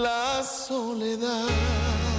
[0.00, 2.11] la soledad.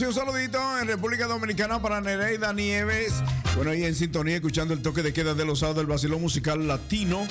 [0.00, 3.12] Sí, un saludito en República Dominicana para Nereida Nieves.
[3.54, 6.66] Bueno, ahí en sintonía, escuchando el toque de queda de los sábados del vacilón musical
[6.66, 7.28] latino.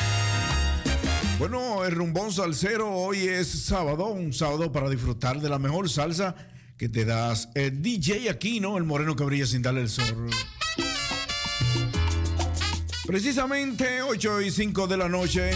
[1.39, 6.36] Bueno, el rumbón salsero hoy es sábado, un sábado para disfrutar de la mejor salsa
[6.77, 7.50] que te das.
[7.56, 10.30] El DJ Aquino, el moreno que brilla sin darle el sol.
[13.07, 15.50] Precisamente 8 y 5 de la noche,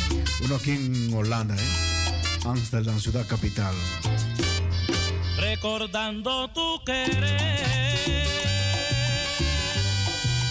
[0.45, 2.44] uno aquí en Holanda, ¿eh?
[2.44, 3.75] Amsterdam, ciudad capital.
[5.63, 8.27] Recordando tu querer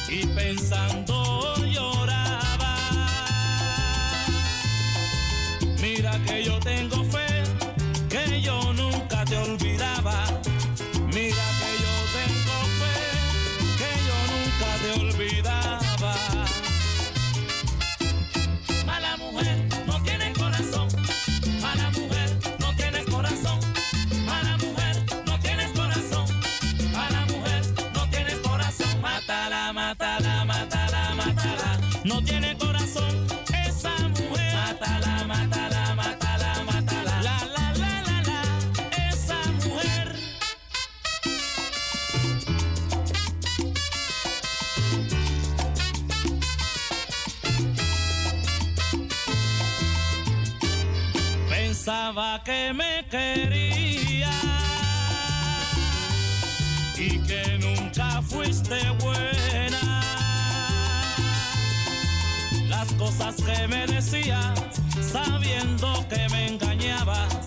[0.09, 2.77] y pensando lloraba.
[5.83, 7.02] Mira que yo tengo
[52.45, 54.31] Que me quería
[56.99, 60.03] y que nunca fuiste buena.
[62.69, 64.59] Las cosas que me decías,
[65.01, 67.42] sabiendo que me engañabas.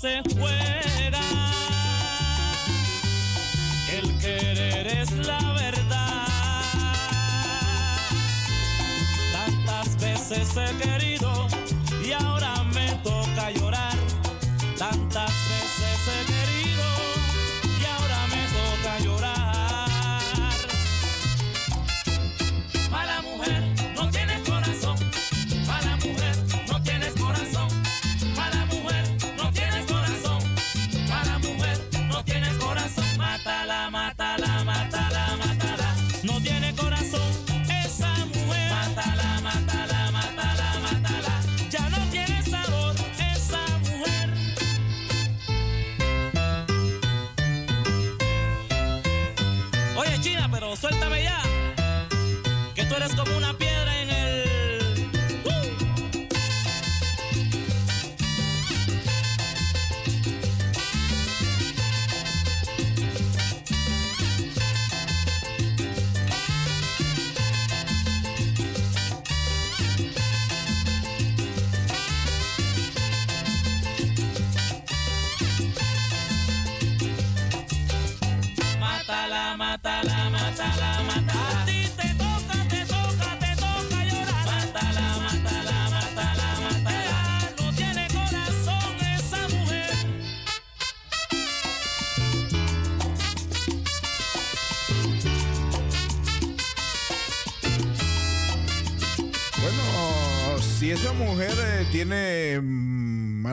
[0.00, 1.20] Se juega.
[3.90, 6.26] El querer es la verdad.
[9.32, 11.07] Tantas veces he querido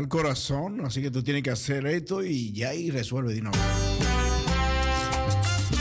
[0.07, 3.41] corazón, así que tú tienes que hacer esto y ya y resuelve de.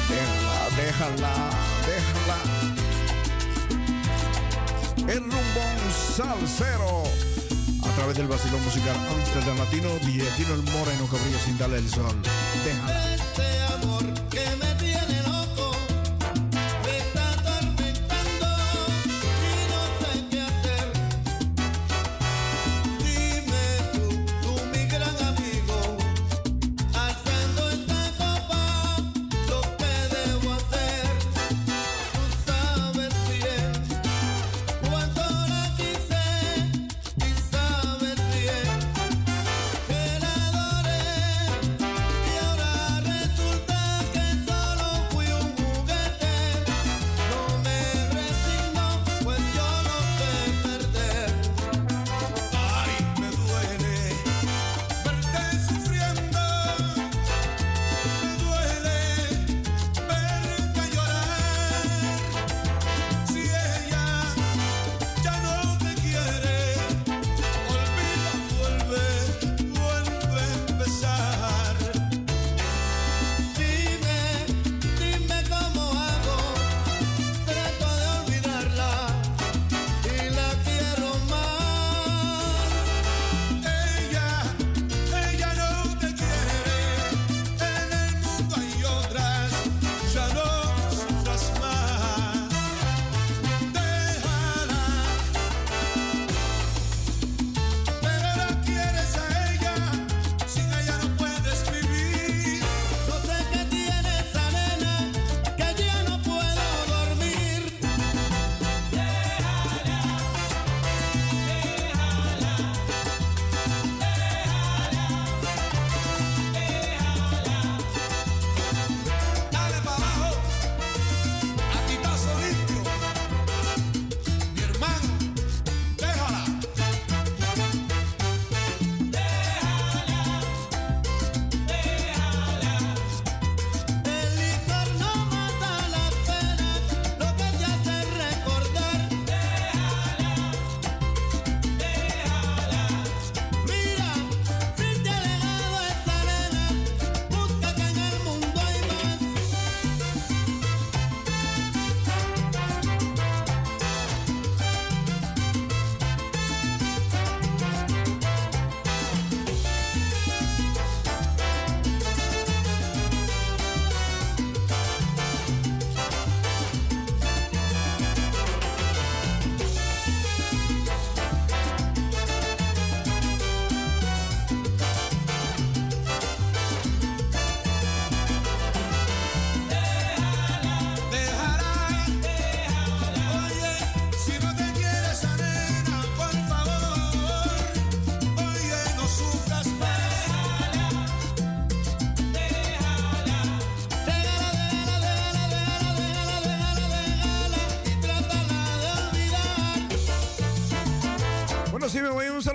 [0.09, 1.51] Déjala, déjala,
[1.87, 2.39] déjala.
[5.13, 5.79] El rumbón
[6.17, 7.05] salsero.
[7.83, 11.89] A través del vacilón musical Amsterdam Latino, Dietino el Moreno que brilla sin darle el
[11.89, 12.17] sol.
[12.65, 13.04] Déjala.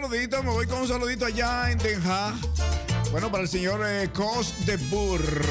[0.09, 2.01] saludito, me voy con un saludito allá en Den
[3.11, 5.21] Bueno, para el señor eh, Cos de Burr.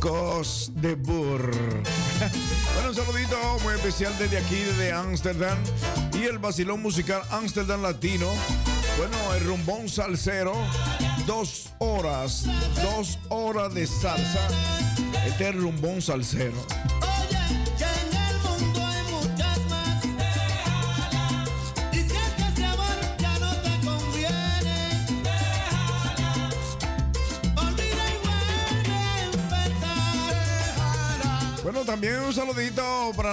[0.00, 1.52] Cos de Burr.
[2.74, 5.56] bueno, un saludito muy especial desde aquí, desde Ámsterdam.
[6.14, 8.26] Y el vacilón musical Ámsterdam Latino.
[8.96, 10.54] Bueno, el rumbón salsero.
[11.26, 12.46] Dos horas.
[12.82, 14.48] Dos horas de salsa.
[15.24, 16.56] Este es rumbón salsero.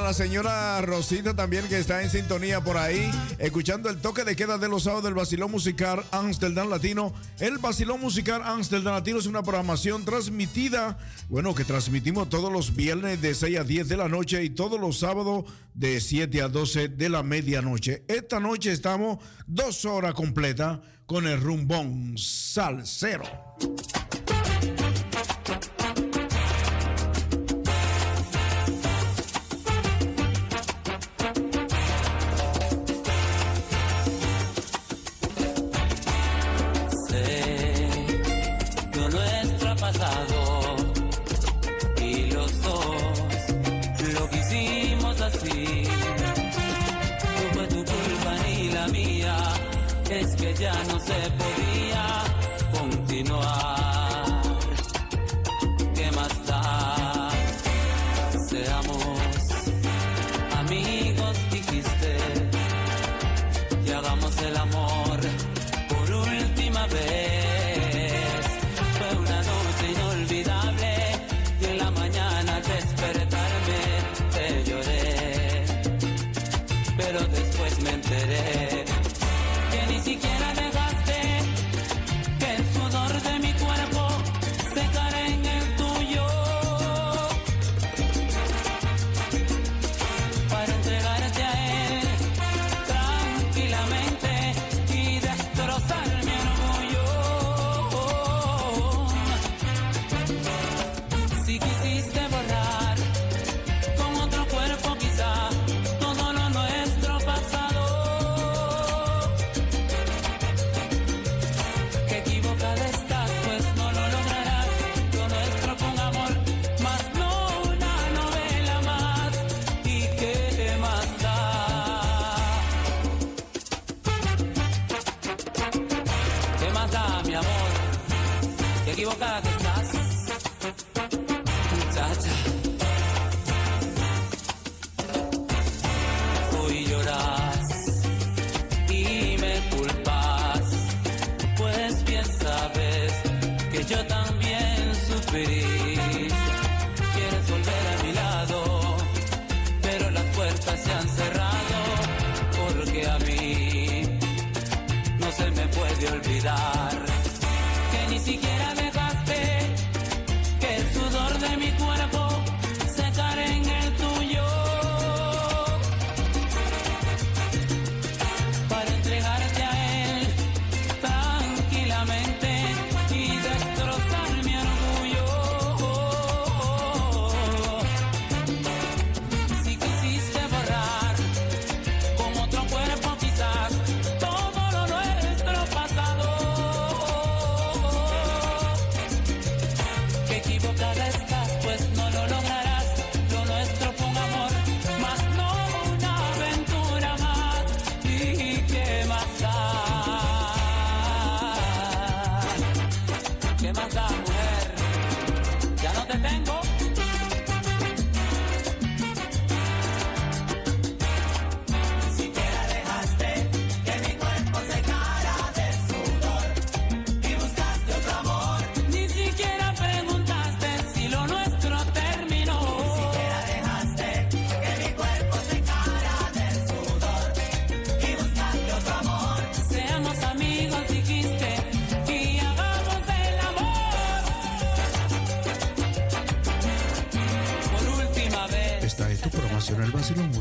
[0.06, 3.10] la señora Rosita también que está en sintonía por ahí,
[3.40, 7.12] escuchando el toque de queda de los sábados del Basilón Musical Amsterdam Latino.
[7.40, 13.20] El Basilón Musical Amsterdam Latino es una programación transmitida, bueno, que transmitimos todos los viernes
[13.20, 16.90] de 6 a 10 de la noche y todos los sábados de 7 a 12
[16.90, 18.04] de la medianoche.
[18.08, 23.26] Esta noche estamos dos horas completas con el rumbón salsero.
[50.66, 51.65] ya no se podía.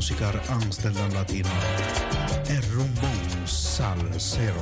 [0.05, 1.49] musiker Amsterdam Latino,
[2.47, 3.07] el rumbo
[3.47, 4.61] salsero.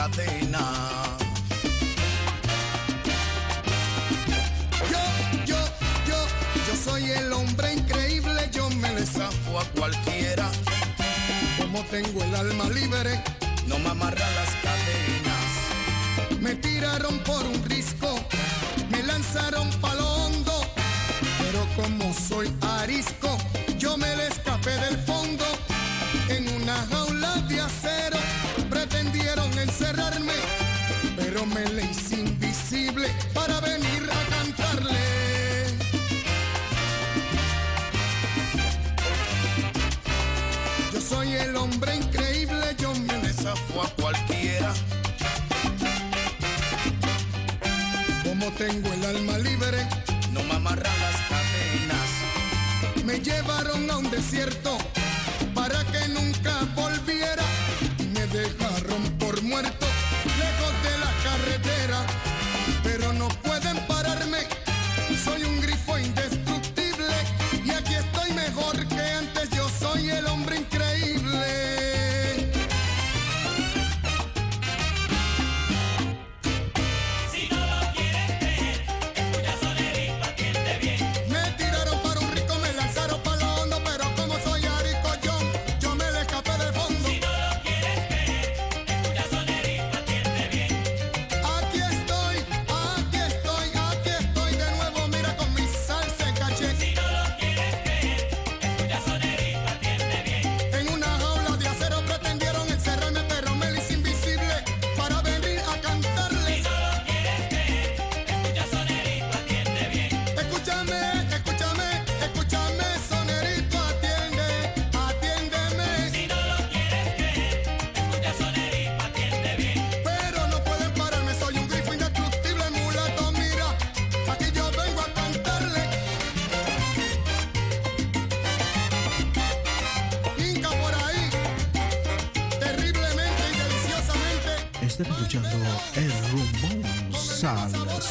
[0.00, 0.49] cadena.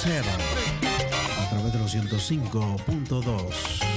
[0.10, 3.88] A través de los 105.2.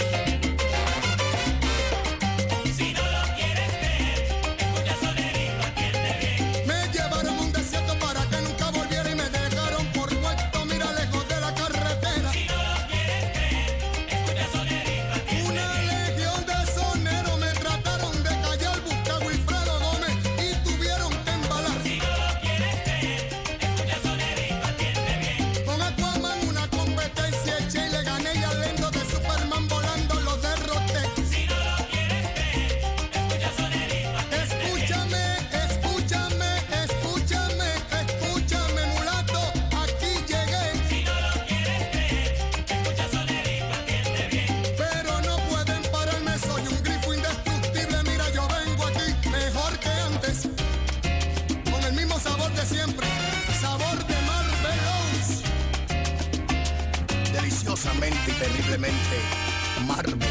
[58.02, 60.21] terriblemente y terriblemente.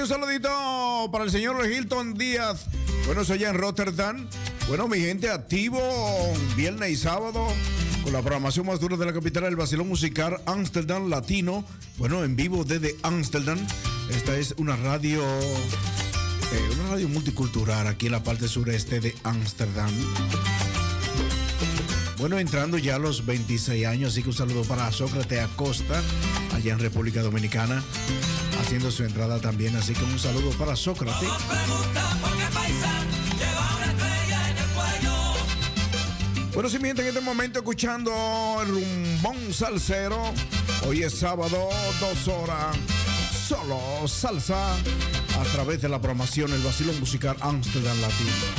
[0.00, 2.66] Un saludito para el señor Hilton Díaz.
[3.06, 4.28] Bueno, soy en Rotterdam.
[4.68, 5.80] Bueno, mi gente, activo
[6.56, 7.48] viernes y sábado
[8.04, 11.64] con la programación más dura de la capital del vacilón musical Amsterdam Latino.
[11.96, 13.58] Bueno, en vivo desde Amsterdam.
[14.10, 19.90] Esta es una radio, eh, una radio multicultural aquí en la parte sureste de Amsterdam.
[22.18, 26.00] Bueno, entrando ya a los 26 años, así que un saludo para Sócrates Acosta,
[26.54, 27.82] allá en República Dominicana,
[28.68, 31.26] haciendo su entrada también, así que un saludo para Sócrates.
[36.52, 38.12] Bueno, si mienten en este momento escuchando
[38.60, 40.34] el rumbón salsero,
[40.86, 42.76] hoy es sábado, dos horas,
[43.48, 48.57] solo salsa, a través de la programación El Vacilón Musical Amsterdam Latino.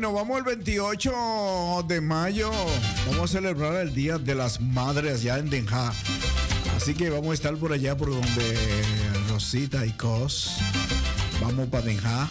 [0.00, 2.50] Nos vamos el 28 de mayo.
[3.06, 5.94] Vamos a celebrar el Día de las Madres allá en Den Haag.
[6.76, 8.56] Así que vamos a estar por allá por donde
[9.30, 10.58] Rosita y Cos.
[11.40, 12.28] Vamos para Den Haag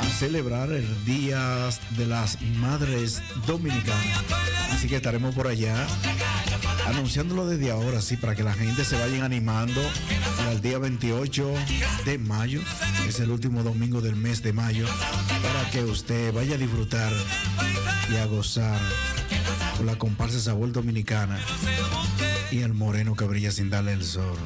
[0.00, 4.24] a celebrar el Día de las Madres Dominicanas.
[4.70, 5.86] Así que estaremos por allá
[6.86, 9.80] anunciándolo desde ahora, sí, para que la gente se vayan animando
[10.36, 11.54] para el día 28
[12.04, 12.60] de mayo.
[13.08, 14.86] Es el último domingo del mes de mayo.
[15.42, 17.12] Para que usted vaya a disfrutar
[18.12, 18.80] y a gozar
[19.76, 21.38] con la comparsa sabor dominicana
[22.50, 24.36] y el moreno que brilla sin darle el sol.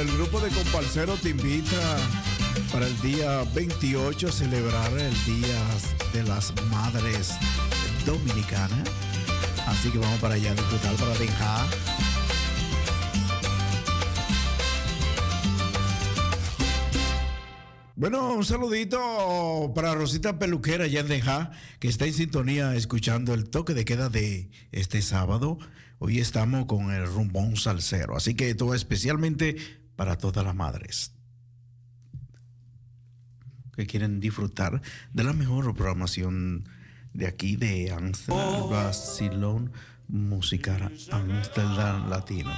[0.00, 1.96] El grupo de comparceros te invita
[2.72, 5.60] para el día 28 a celebrar el Día
[6.12, 7.34] de las Madres
[8.04, 8.88] Dominicanas.
[9.66, 11.70] Así que vamos para allá a disfrutar para Haag.
[17.96, 23.48] Bueno, un saludito para Rosita Peluquera allá en Haag, que está en sintonía escuchando el
[23.48, 25.58] toque de queda de este sábado.
[25.98, 31.14] Hoy estamos con el rumbón salsero, así que va especialmente para todas las madres
[33.76, 34.80] que quieren disfrutar
[35.12, 36.68] de la mejor programación
[37.12, 39.72] de aquí de Amsterdam, Basilón
[40.08, 42.52] Musical Amsterdam Latino.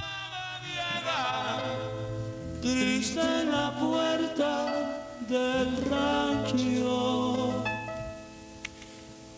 [2.61, 7.63] Triste en la puerta del rancho.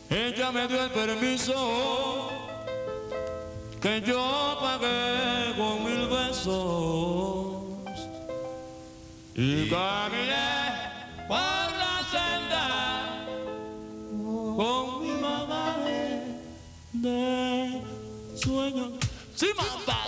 [0.10, 2.30] Ella me dio el permiso
[3.80, 7.49] que yo pagué con mil besos
[9.40, 10.36] Ugamile
[11.30, 12.68] la Senda
[14.58, 15.78] Con mi mamá
[16.92, 17.82] de
[18.36, 18.92] sueño.
[19.36, 19.99] Sí, mamá.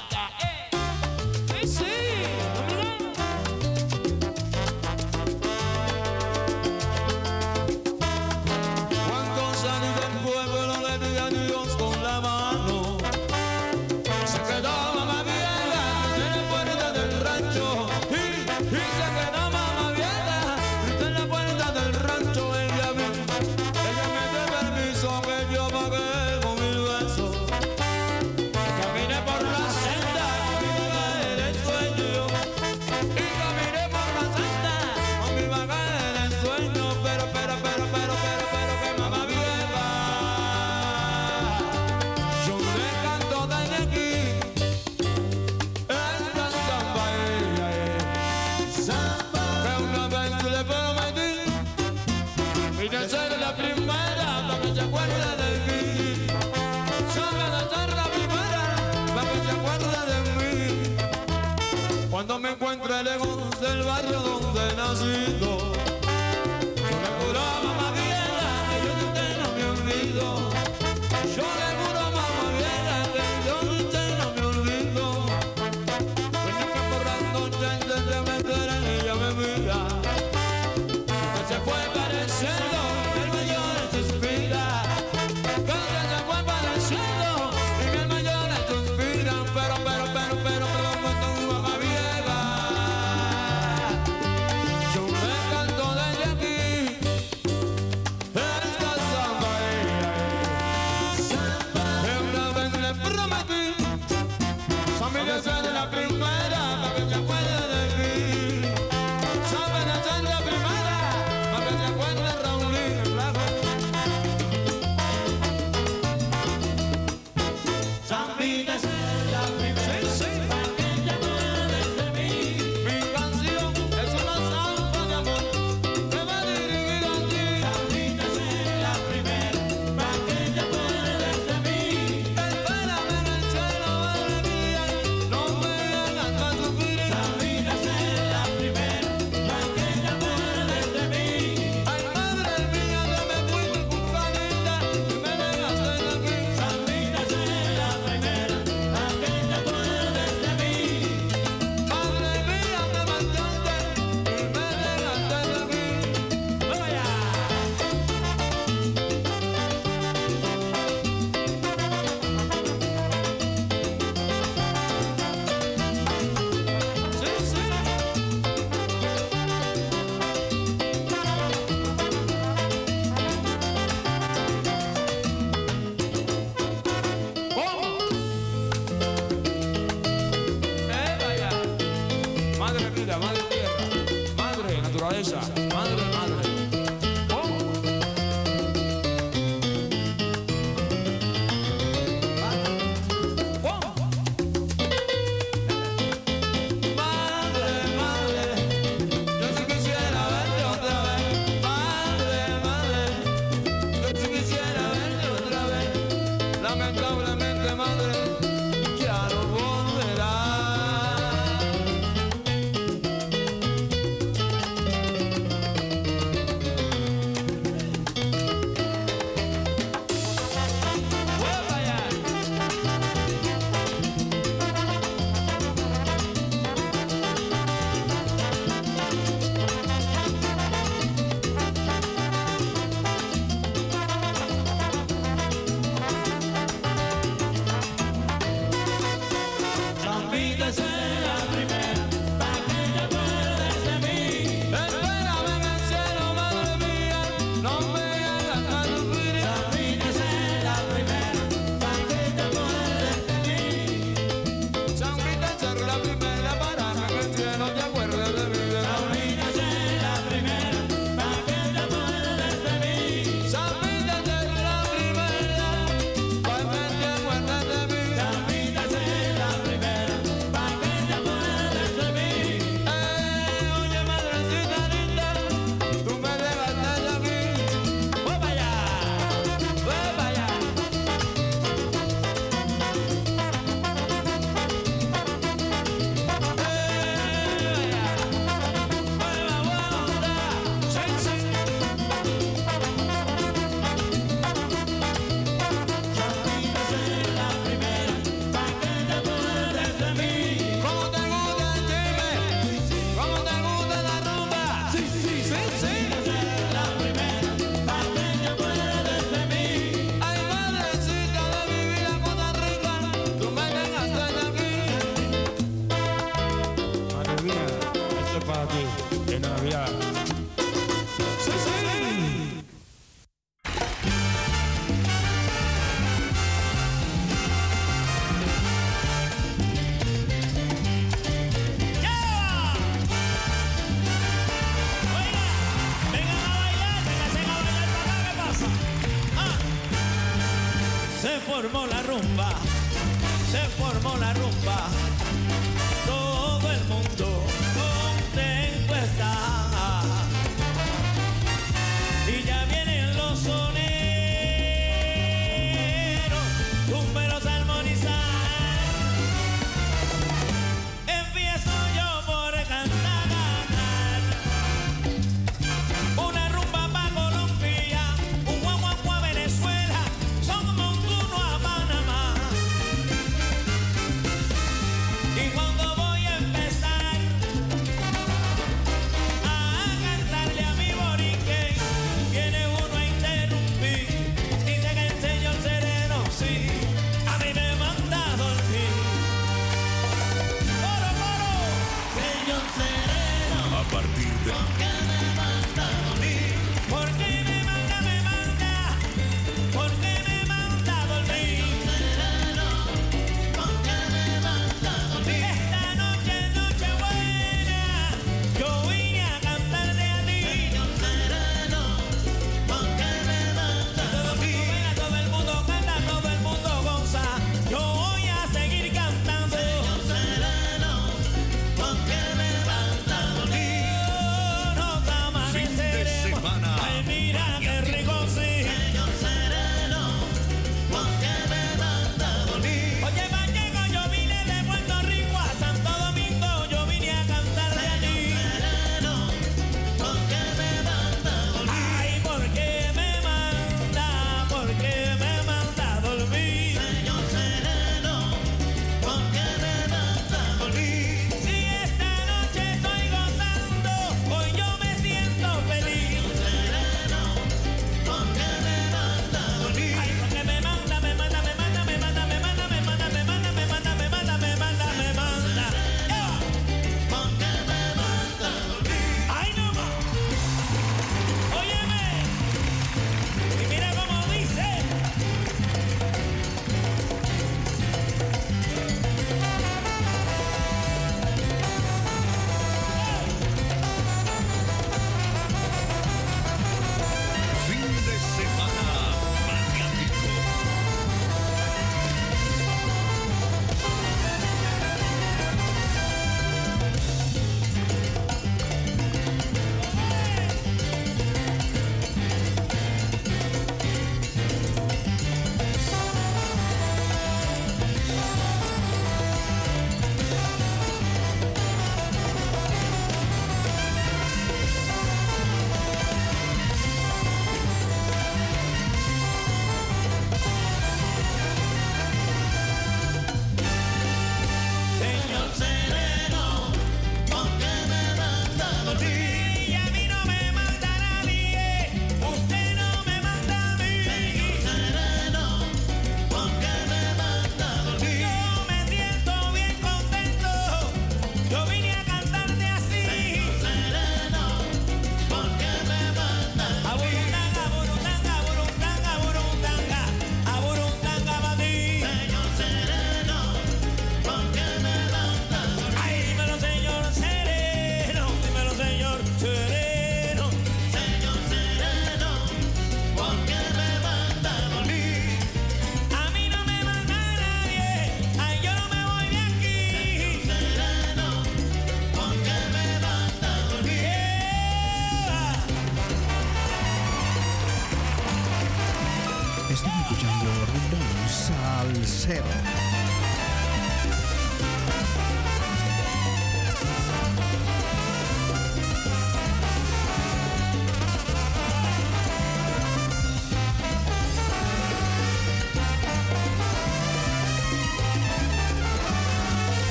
[206.71, 207.10] Come and go.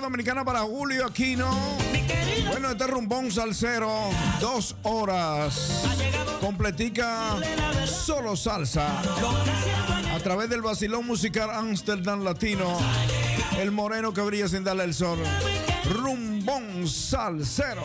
[0.00, 1.48] Dominicana para Julio Aquino.
[2.48, 5.84] Bueno, este rumbón salsero, dos horas.
[6.40, 7.36] Completica
[7.86, 9.00] solo salsa.
[10.14, 12.78] A través del vacilón musical Amsterdam Latino.
[13.58, 15.18] El moreno que brilla sin darle el sol.
[15.92, 17.84] Rumbón salsero.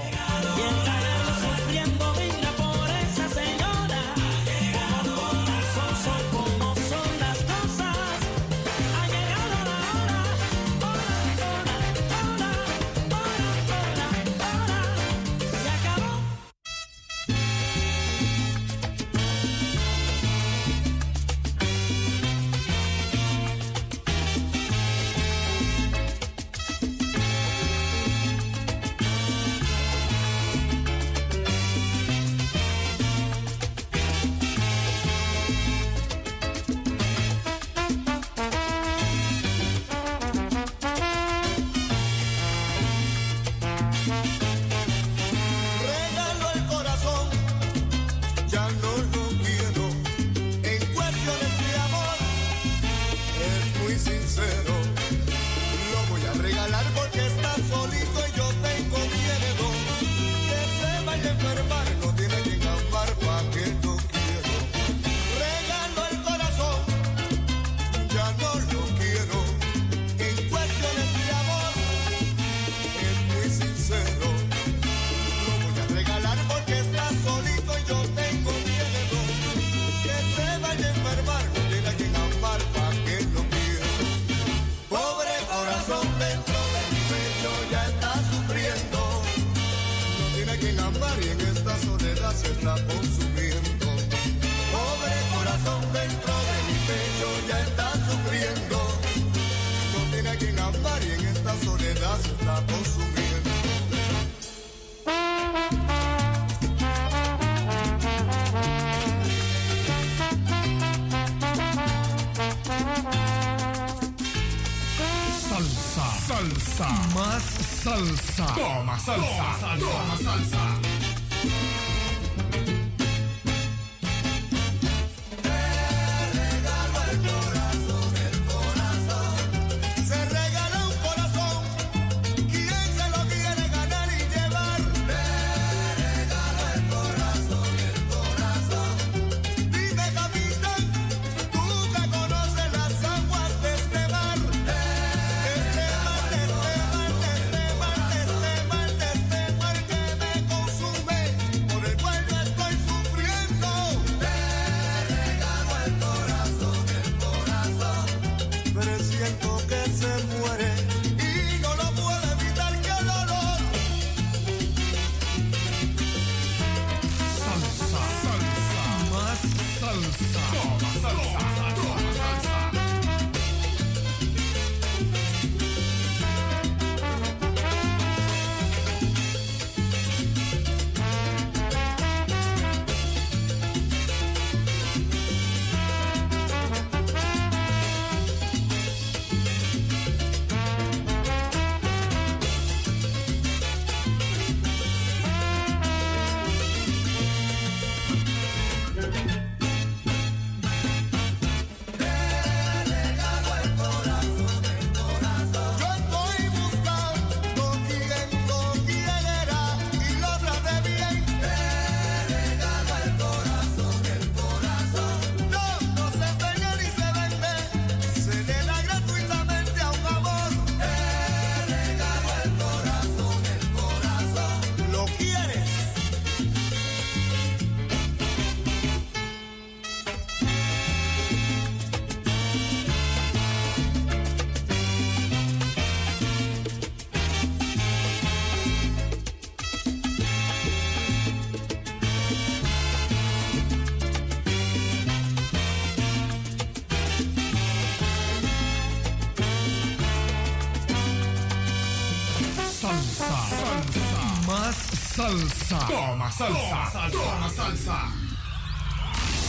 [257.65, 257.97] salsa.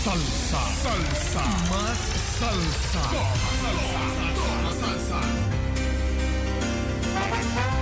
[0.05, 0.61] Salsa.
[0.83, 1.45] Salsa.
[1.71, 1.99] Más
[2.39, 3.03] salsa.
[4.35, 5.21] Toma salsa.
[7.13, 7.76] Salsa.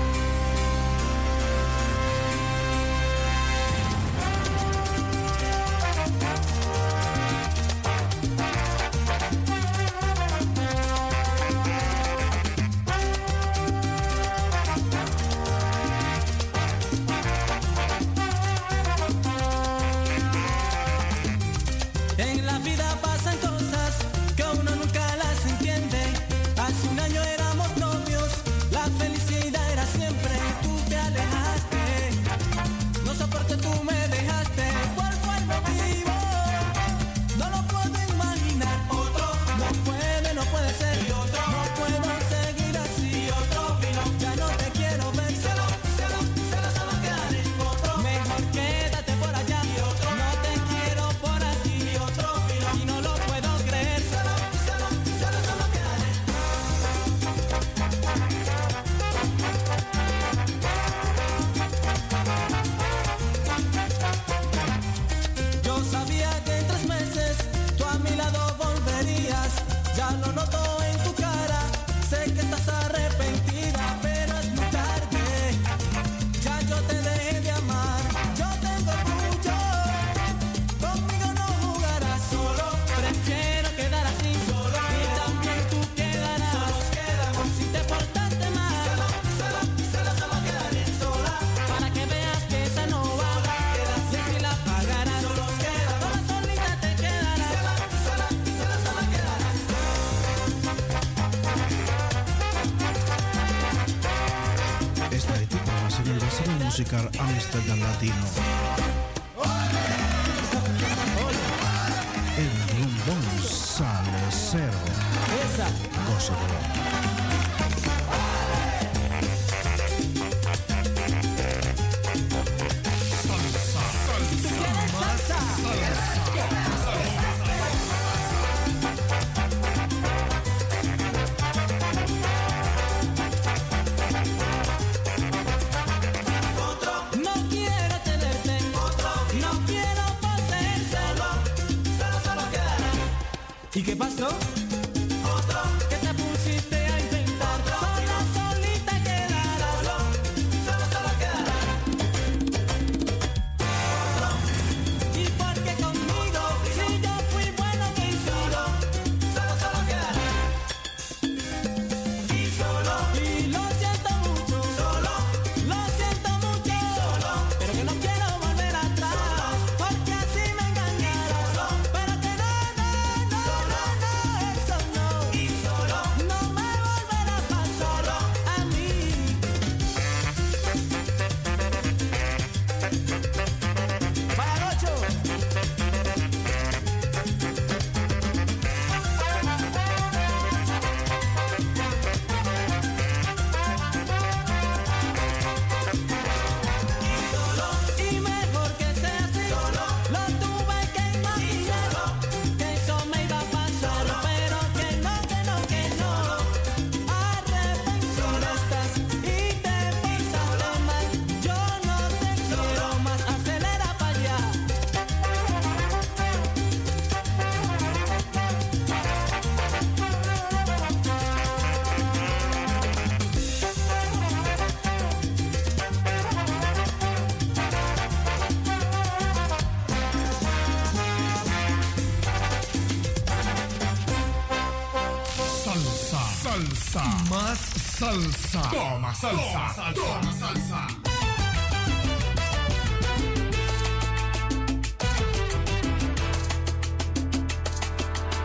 [239.25, 239.93] salsa.
[239.95, 240.41] Toma salsa.
[240.41, 240.87] Salsa.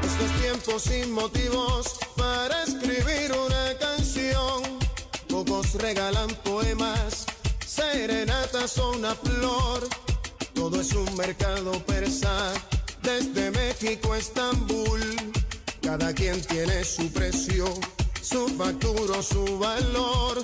[0.04, 4.80] Estos tiempos sin motivos para escribir una canción.
[5.28, 7.26] Pocos regalan poemas,
[7.66, 9.88] serenatas o una flor.
[10.54, 12.54] Todo es un mercado persa,
[13.02, 15.02] desde México a Estambul.
[15.82, 17.66] Cada quien tiene su precio,
[18.22, 20.44] su factura, su valor.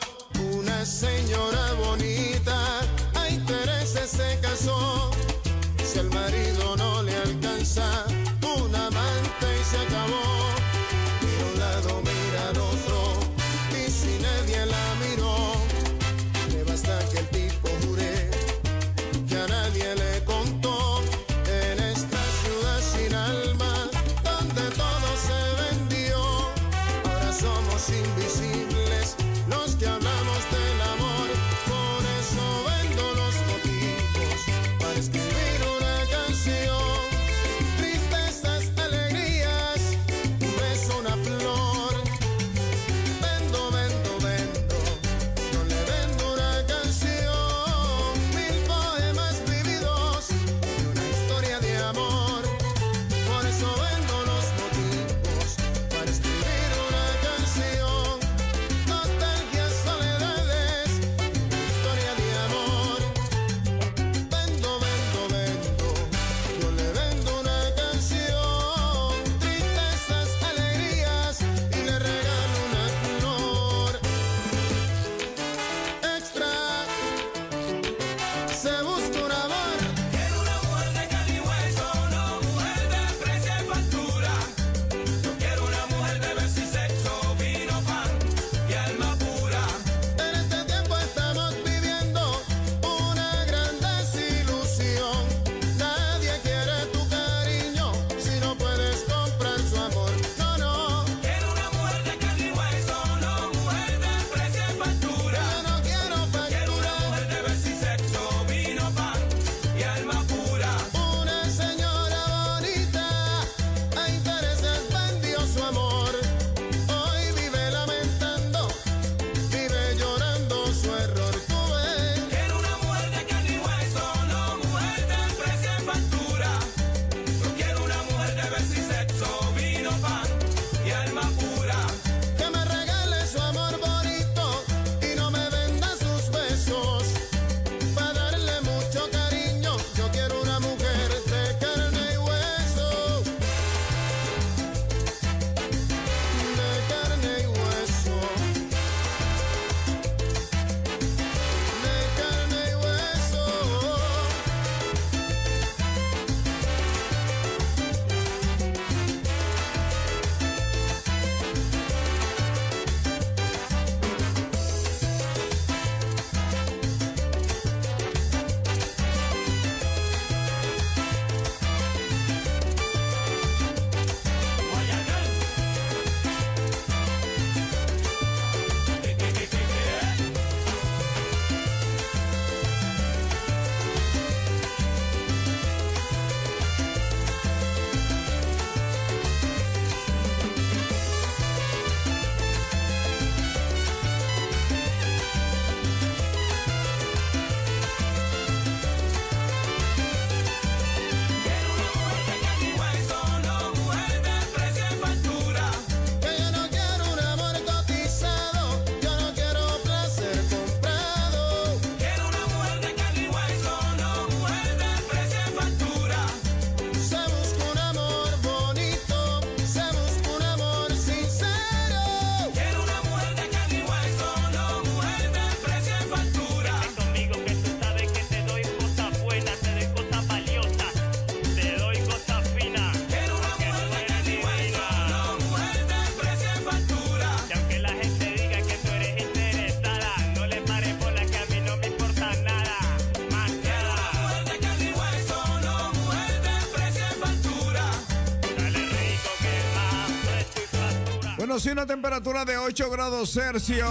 [251.60, 253.88] Sí, una temperatura de 8 grados Celsius,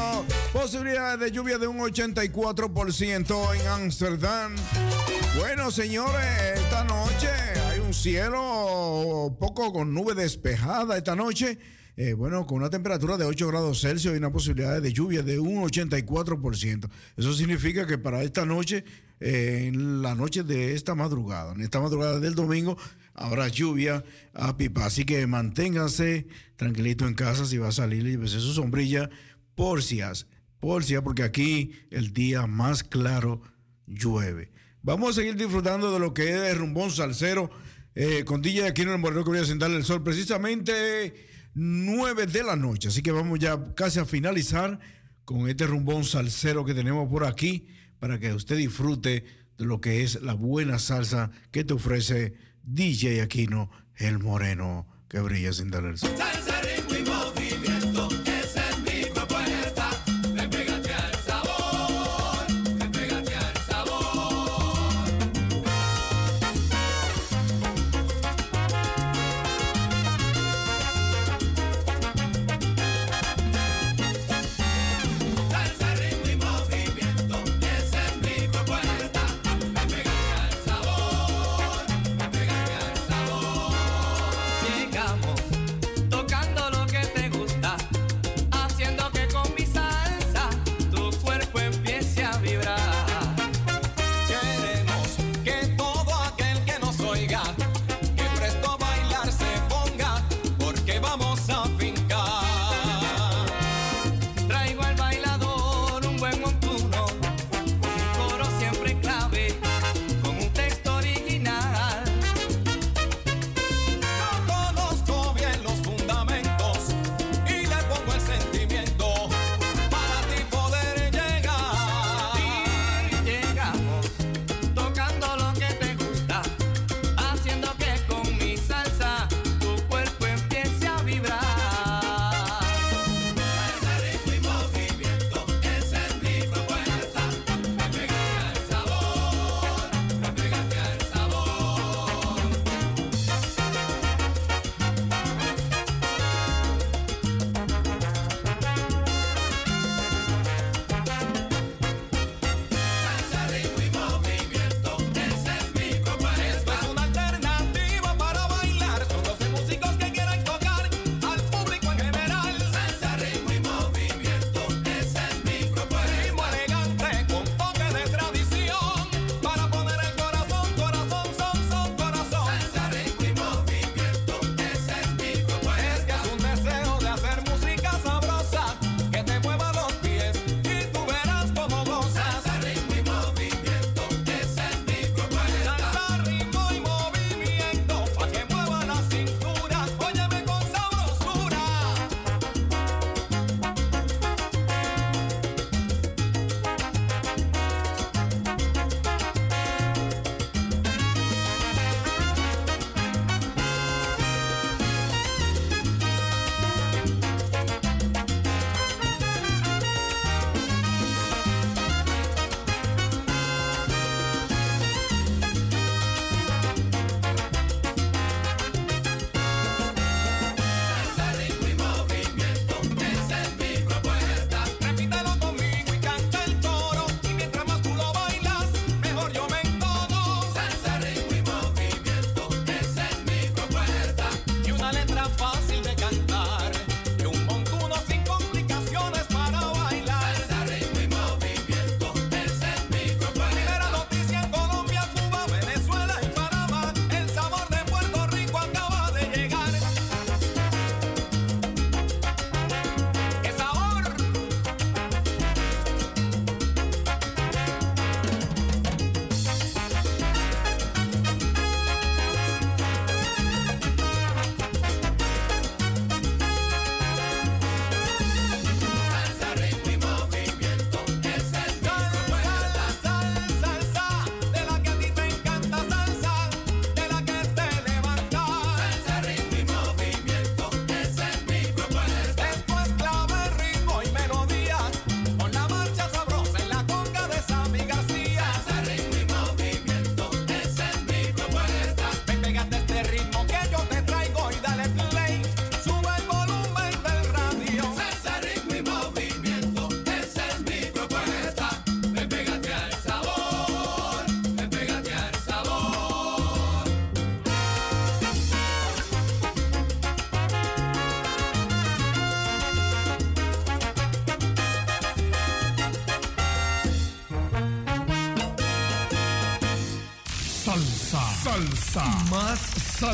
[0.53, 4.55] posibilidad de lluvia de un 84% en Ámsterdam.
[5.39, 7.29] Bueno, señores, esta noche
[7.71, 11.59] hay un cielo poco con nube despejada esta noche.
[11.97, 15.39] Eh, bueno, con una temperatura de 8 grados Celsius y una posibilidad de lluvia de
[15.39, 16.91] un 84%.
[17.17, 18.85] Eso significa que para esta noche,
[19.21, 22.77] eh, en la noche de esta madrugada, en esta madrugada del domingo,
[23.15, 24.05] habrá lluvia
[24.35, 24.87] a pipa.
[24.87, 29.11] Así que manténganse tranquilito en casa si va a salir y su sombrilla
[29.55, 30.27] por si hace.
[30.61, 33.43] Por si hace, porque aquí el día más claro
[33.87, 34.51] llueve.
[34.83, 37.51] Vamos a seguir disfrutando de lo que es el rumbón salsero
[37.95, 40.03] eh, con DJ aquí en el Moreno que voy a sentarle el sol.
[40.03, 41.15] Precisamente
[41.55, 42.89] 9 de la noche.
[42.89, 44.79] Así que vamos ya casi a finalizar
[45.25, 49.25] con este rumbón salsero que tenemos por aquí para que usted disfrute
[49.57, 52.35] de lo que es la buena salsa que te ofrece
[52.67, 56.11] DJ Aquino, el moreno que brilla sin dar el sol.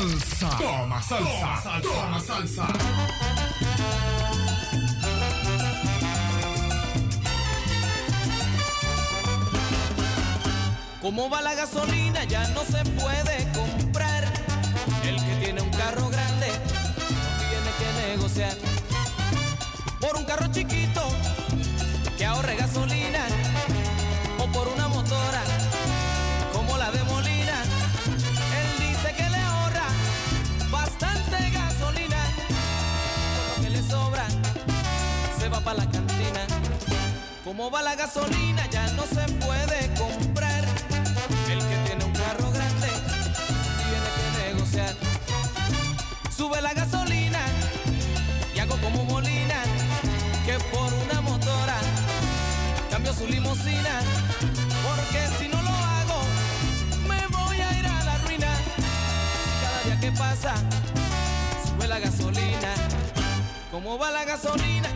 [0.01, 0.57] Salsa.
[0.57, 1.81] Toma salsa.
[1.81, 2.67] Toma salsa.
[11.01, 12.23] ¿Cómo va la gasolina?
[12.25, 14.23] Ya no se puede comprar.
[15.03, 18.57] El que tiene un carro grande no tiene que negociar.
[19.99, 21.01] Por un carro chiquito
[22.17, 23.20] que ahorre gasolina.
[37.61, 38.67] ¿Cómo va la gasolina?
[38.71, 40.65] Ya no se puede comprar.
[41.47, 42.87] El que tiene un carro grande
[43.77, 44.95] tiene que negociar.
[46.35, 47.37] Sube la gasolina
[48.55, 49.61] y hago como Molina,
[50.43, 51.77] que por una motora
[52.89, 54.01] cambio su limusina.
[54.83, 56.19] Porque si no lo hago,
[57.07, 58.47] me voy a ir a la ruina.
[59.61, 60.55] Cada día que pasa,
[61.63, 62.73] sube la gasolina.
[63.69, 64.90] ¿Cómo va la gasolina?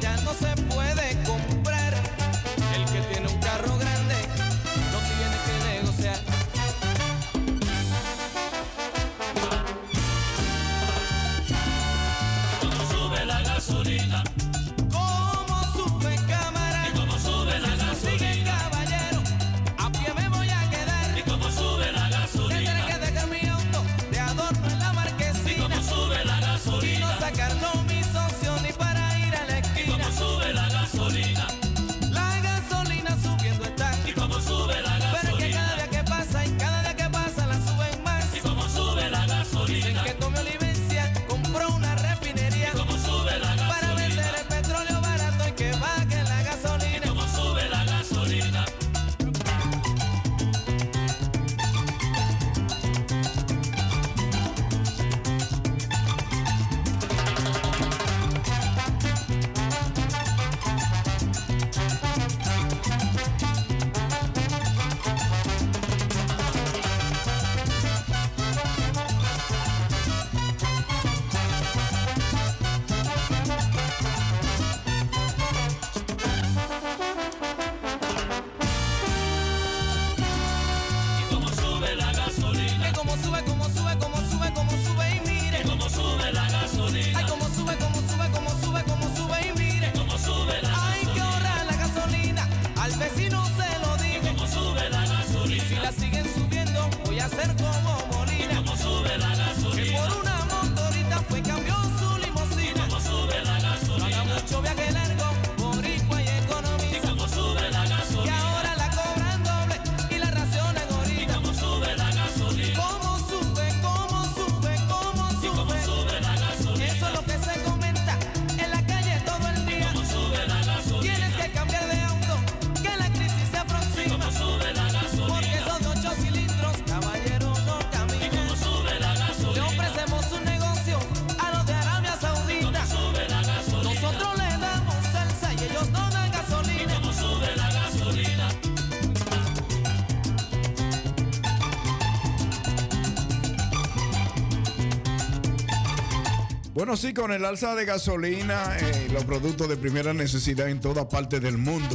[146.86, 151.10] Bueno, sí, con el alza de gasolina, eh, los productos de primera necesidad en toda
[151.10, 151.90] parte del mundo.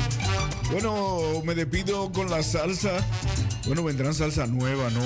[0.72, 2.90] Bueno, me despido con la salsa.
[3.66, 5.00] Bueno, vendrán salsa nueva, ¿no?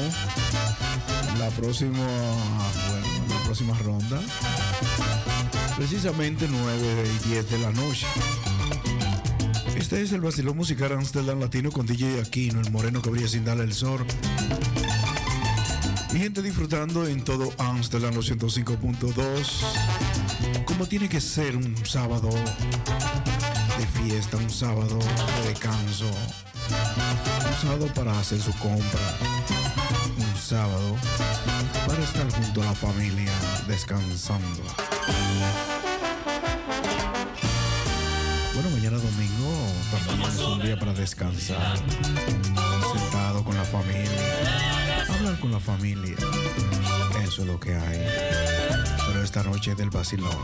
[1.39, 4.23] La próxima, bueno, la próxima ronda.
[5.77, 8.07] Precisamente 9 y 10 de la noche.
[9.77, 13.45] Este es el vacilón musical Amsterdam Latino con DJ Aquino, el moreno que brilla sin
[13.45, 14.07] darle el sol.
[16.15, 20.65] Mi gente disfrutando en todo Amsterdam los 105.2.
[20.65, 22.29] Como tiene que ser un sábado
[23.77, 24.97] de fiesta, un sábado
[25.43, 26.07] de descanso.
[26.07, 29.01] Un sábado para hacer su compra.
[30.17, 30.95] Un sábado
[31.85, 33.33] para estar junto a la familia
[33.67, 34.63] descansando.
[38.55, 41.77] Bueno, mañana domingo también es un día para descansar.
[42.93, 44.84] Sentado con la familia.
[45.41, 46.17] Con la familia.
[47.23, 48.07] Eso es lo que hay.
[49.07, 50.37] Pero esta noche es del vacilón.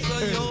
[0.00, 0.49] Quién soy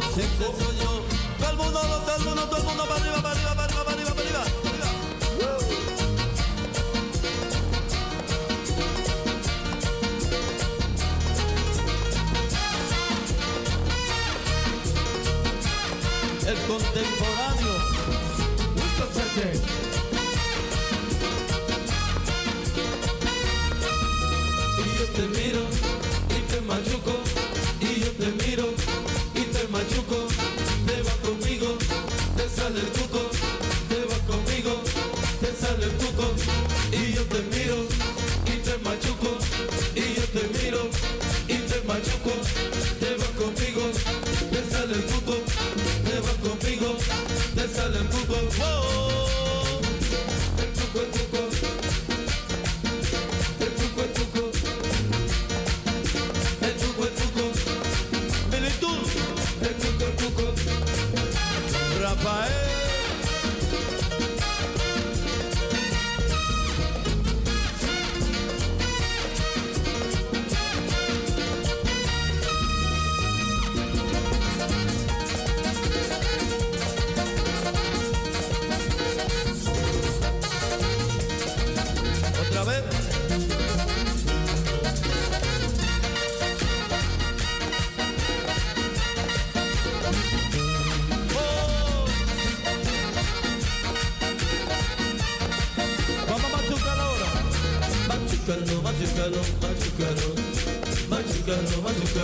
[102.09, 102.23] What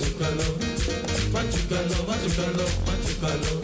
[0.00, 0.42] you gonna,
[3.20, 3.59] what.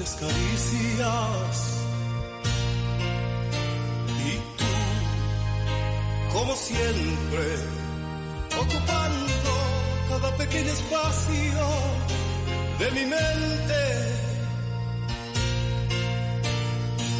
[0.00, 1.56] dulces caricias.
[4.26, 7.44] Y tú, como siempre,
[8.58, 9.52] ocupando
[10.08, 11.66] cada pequeño espacio
[12.78, 13.80] de mi mente.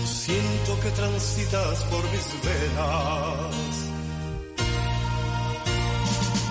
[0.06, 3.56] siento que transitas por mis venas.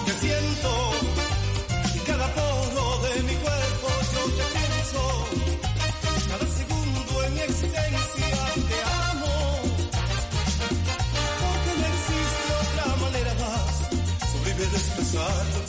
[0.06, 1.19] Te siento.
[15.12, 15.69] passado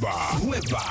[0.00, 0.85] nueva.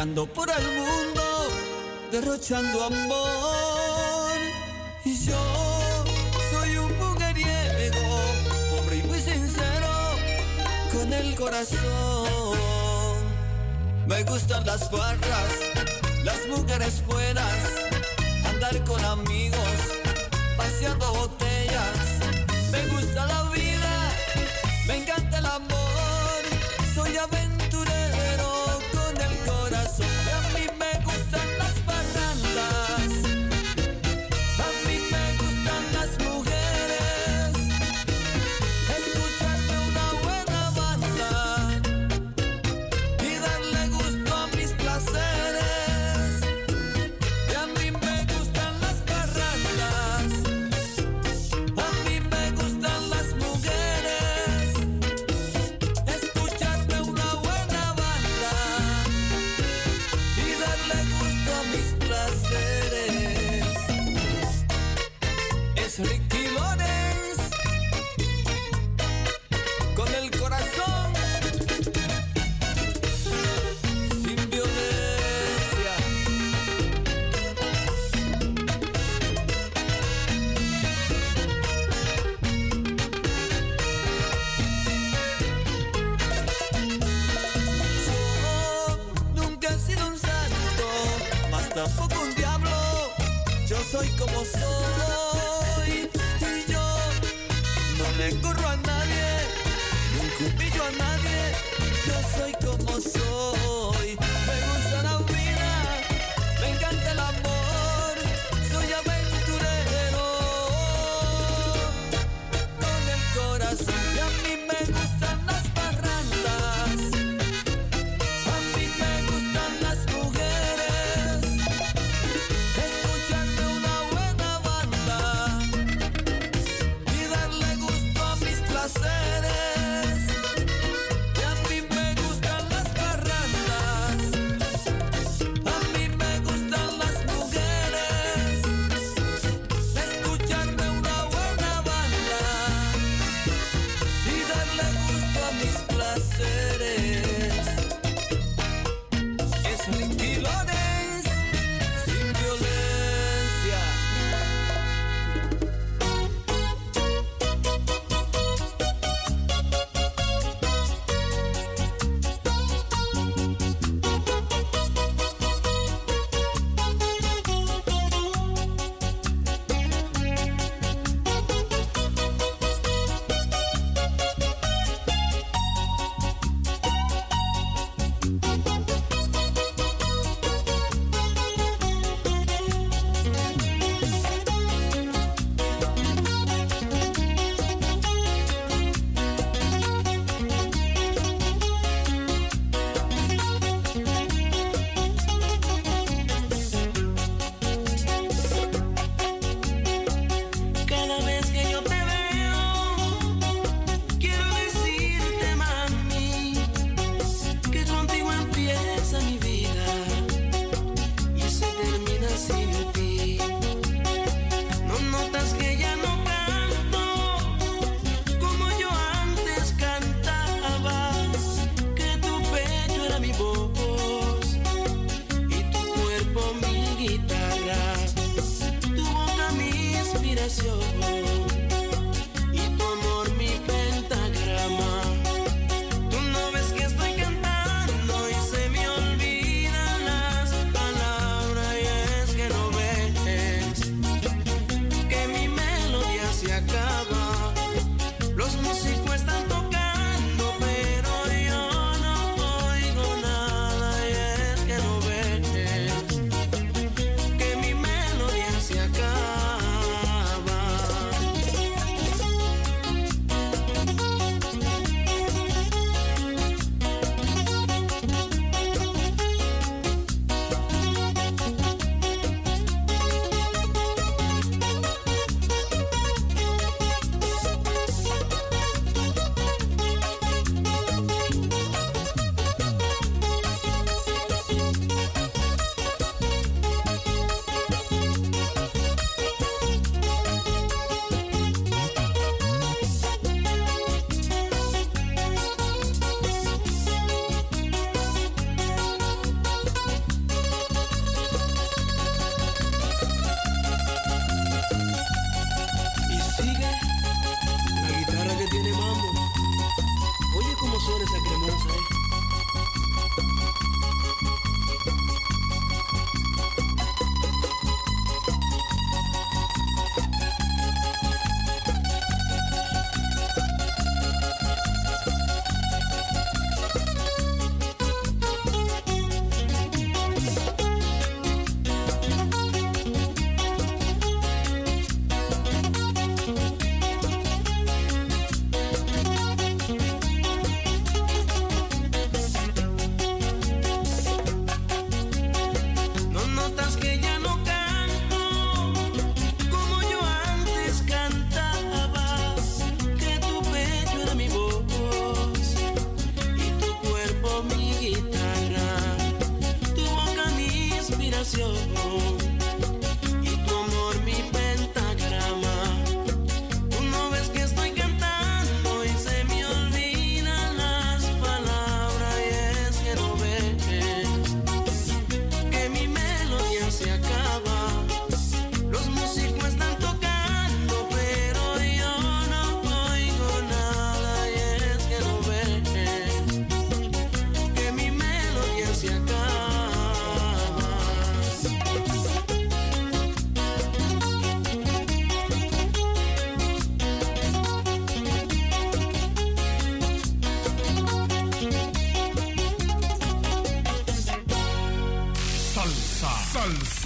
[0.00, 1.22] por el mundo
[2.10, 4.40] derrochando amor.
[5.04, 5.36] Y yo
[6.50, 8.00] soy un mujeriego,
[8.70, 10.16] pobre y muy sincero,
[10.90, 13.18] con el corazón.
[14.06, 15.52] Me gustan las barras,
[16.24, 17.02] las mujeres
[91.74, 92.70] tampoco un diablo.
[93.66, 96.10] Yo soy como soy
[96.40, 96.86] y yo
[97.98, 99.24] no le corro a nadie,
[100.12, 101.38] ni un humillo a nadie.
[102.06, 103.99] Yo soy como soy.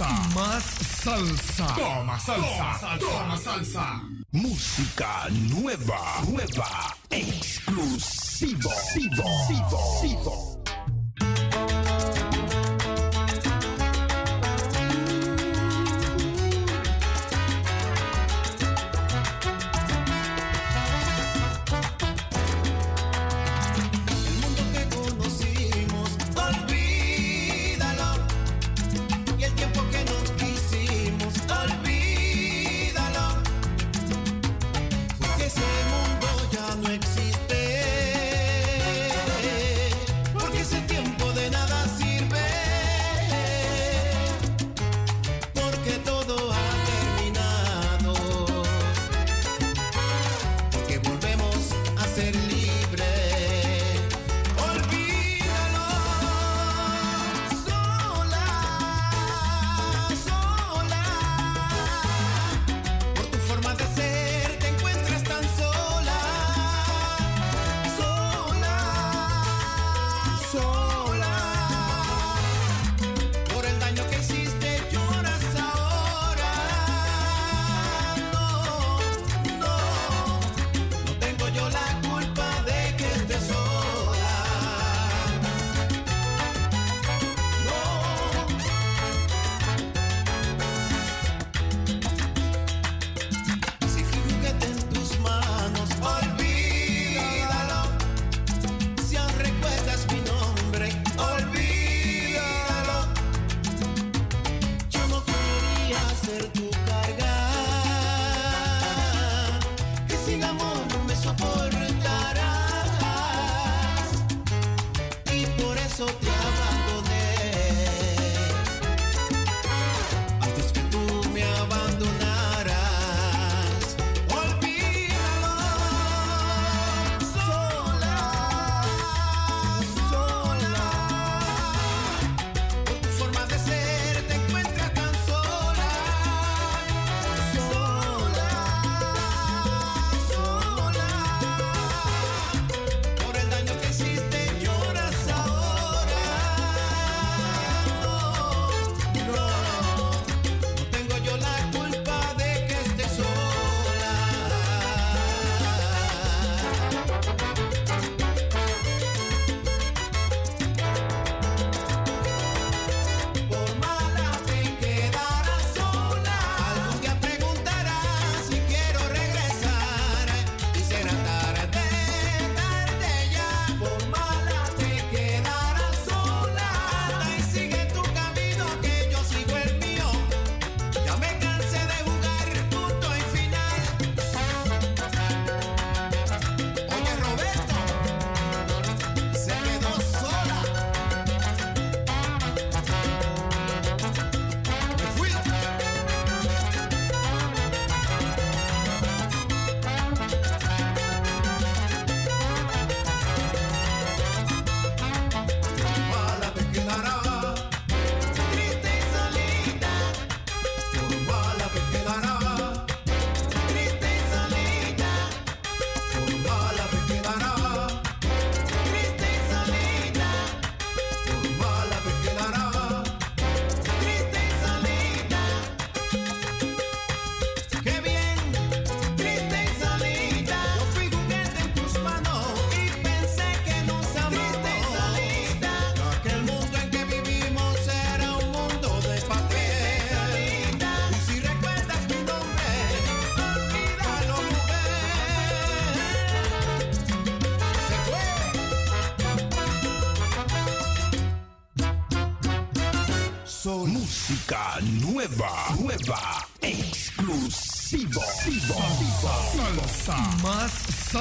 [0.03, 0.63] Más
[1.03, 1.67] salsa.
[1.73, 2.97] Toma salsa.
[2.99, 4.01] Toma salsa.
[4.33, 5.14] Música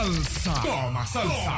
[0.05, 0.52] salsa.
[0.62, 1.53] Toma salsa.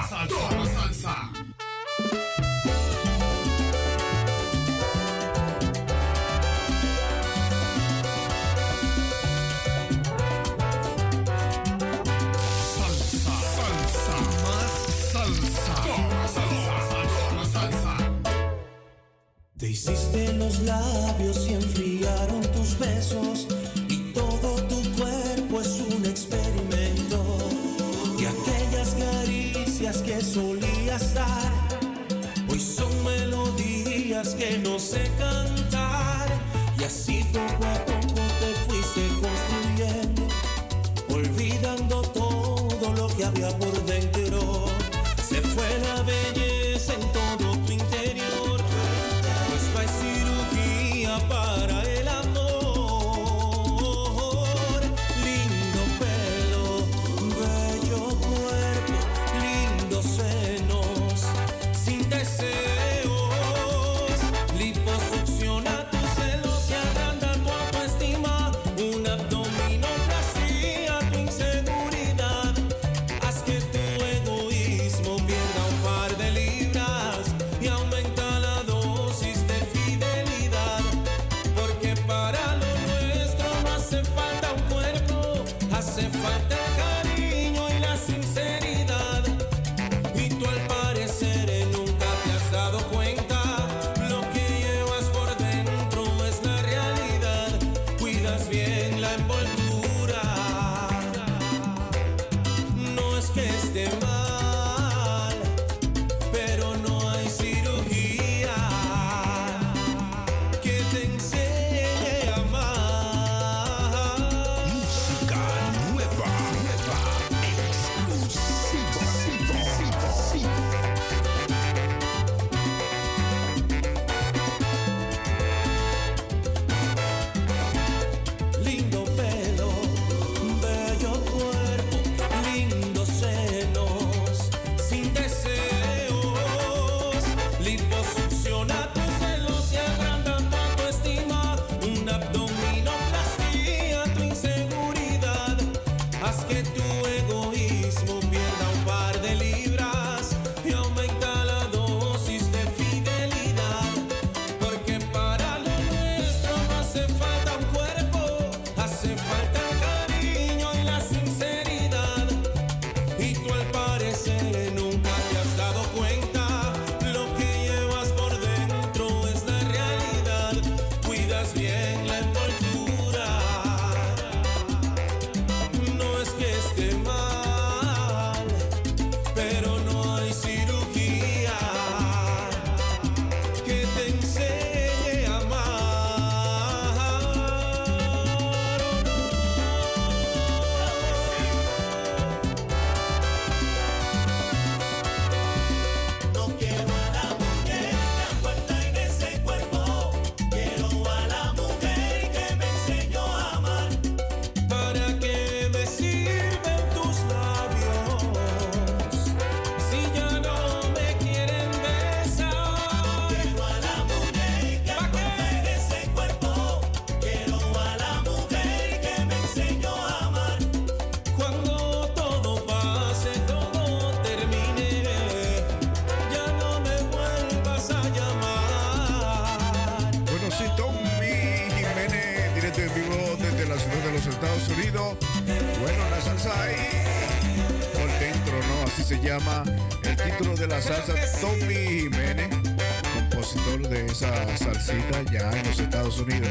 [245.30, 246.48] Ya en los Estados Unidos.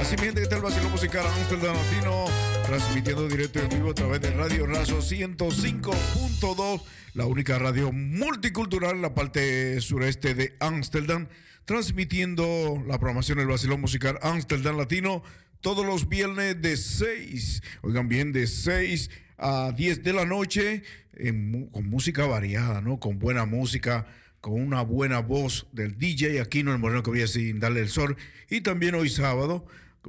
[0.00, 2.24] Así mientras que está el vacilo musical Amsterdam Latino,
[2.66, 6.82] transmitiendo directo en vivo a través de Radio Razo 105.2,
[7.14, 11.28] la única radio multicultural en la parte sureste de Amsterdam,
[11.64, 15.22] transmitiendo la programación del vacilón musical Amsterdam Latino
[15.60, 20.82] todos los viernes de 6, oigan bien, de 6 a 10 de la noche,
[21.14, 22.98] en con música variada, ¿no?
[22.98, 24.06] Con buena música,
[24.42, 28.16] con una buena voz del DJ Aquino, el moreno que voy sin darle el sol.
[28.50, 29.64] Y también hoy sábado,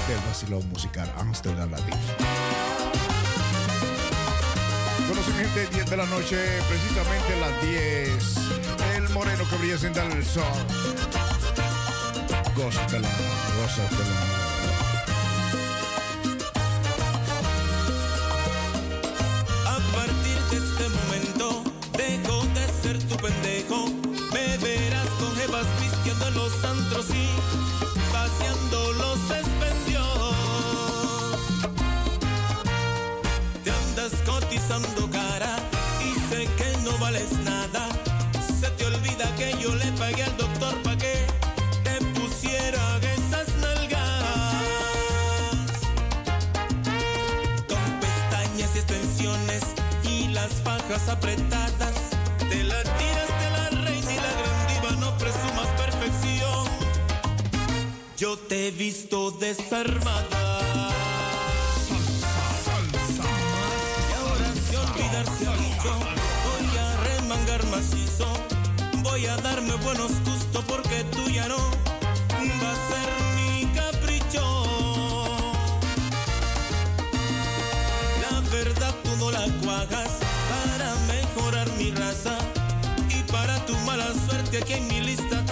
[0.07, 1.97] del vacilón musical Amsterdam Latino.
[5.07, 6.37] Bueno, sí, gente, 10 de la noche,
[6.67, 8.97] precisamente las 10.
[8.97, 10.43] El moreno que brilla sin darle el sol.
[12.55, 13.09] Gózatela,
[13.59, 14.42] gózatela.
[26.35, 27.27] Los antros y
[28.11, 30.07] vaciando los expendios.
[33.63, 35.55] Te andas cotizando cara
[36.01, 37.87] y sé que no vales nada.
[38.59, 41.15] Se te olvida que yo le pagué al doctor para que
[41.83, 44.03] te pusiera esas nalgas.
[47.67, 49.63] Con pestañas y extensiones
[50.03, 51.72] y las fajas apretadas.
[58.65, 60.89] He visto desarmada.
[64.07, 65.91] Y ahora si olvidarse dicho,
[66.47, 68.27] voy a remangar macizo.
[69.01, 74.45] Voy a darme buenos gustos porque tú ya no va a ser mi capricho.
[78.21, 80.11] La verdad tú no la cuajas
[80.49, 82.37] para mejorar mi raza.
[83.09, 85.42] Y para tu mala suerte aquí en mi lista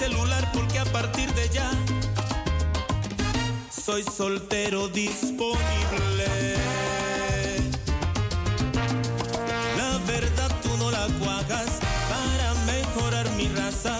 [0.00, 1.70] celular porque a partir de ya
[3.70, 6.26] soy soltero disponible.
[9.76, 11.70] La verdad tú no la cuajas
[12.12, 13.98] para mejorar mi raza.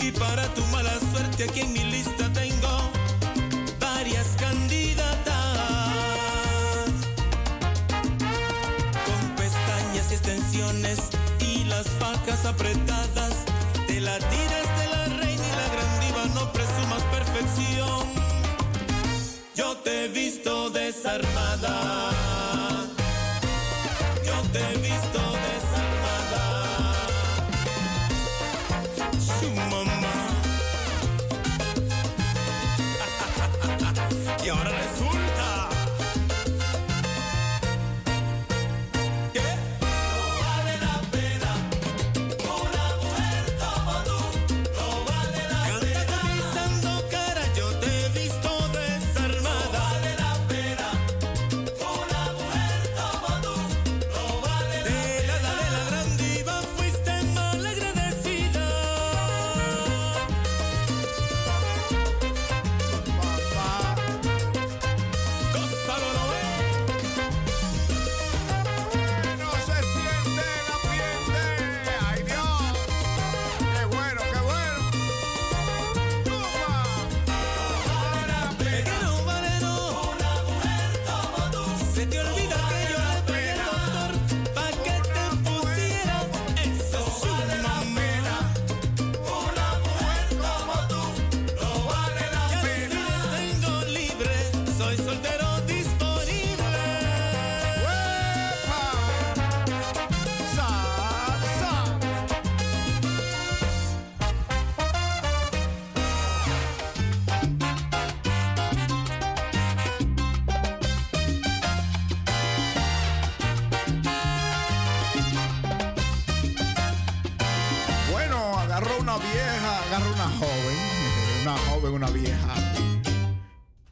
[0.00, 2.72] Y para tu mala suerte aquí en mi lista tengo
[3.80, 5.34] varias candidatas.
[9.06, 10.98] Con pestañas y extensiones
[11.40, 13.34] y las fajas apretadas.
[13.88, 14.75] Te la tiras
[16.76, 18.06] no presumas perfección.
[19.54, 22.10] Yo te he visto desarmada.
[24.24, 26.44] Yo te he visto desarmada.
[29.18, 30.16] Su mamá.
[34.44, 34.85] y ahora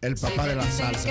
[0.04, 1.08] El papá de la salsa.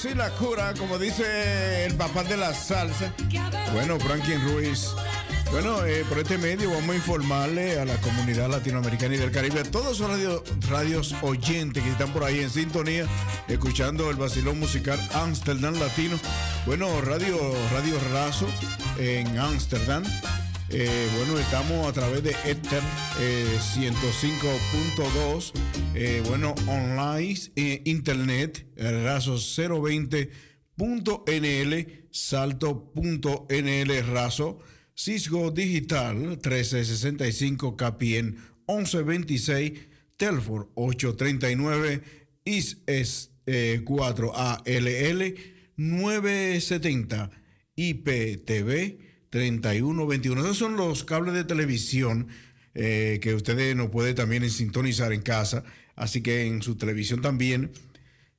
[0.00, 3.12] Bueno, sí, la cura, como dice el papá de la salsa.
[3.72, 4.90] Bueno, Franklin Ruiz.
[5.50, 9.60] Bueno, eh, por este medio vamos a informarle a la comunidad latinoamericana y del Caribe,
[9.60, 13.06] a todos los radio- radios oyentes que están por ahí en sintonía,
[13.48, 16.16] escuchando el vacilón musical Amsterdam Latino.
[16.66, 17.36] Bueno, Radio,
[17.72, 18.46] Radio Razo
[18.98, 20.04] en Amsterdam.
[20.70, 22.82] Eh, bueno, estamos a través de Ether
[23.20, 25.52] eh, 105.2.
[25.94, 30.28] eh, bueno, online, eh, internet, eh, razo 020.nl,
[32.10, 34.58] salto.nl razo,
[34.94, 38.36] Cisco Digital 1365 KPN
[38.68, 39.72] 1126,
[40.18, 42.02] Telford 839,
[42.44, 45.34] IS es, eh, 4ALL
[45.76, 47.30] 970,
[47.74, 50.40] IPTV 3121.
[50.40, 52.28] Esos son los cables de televisión
[52.74, 55.64] eh, que ustedes no pueden también sintonizar en casa.
[55.96, 57.72] Así que en su televisión también,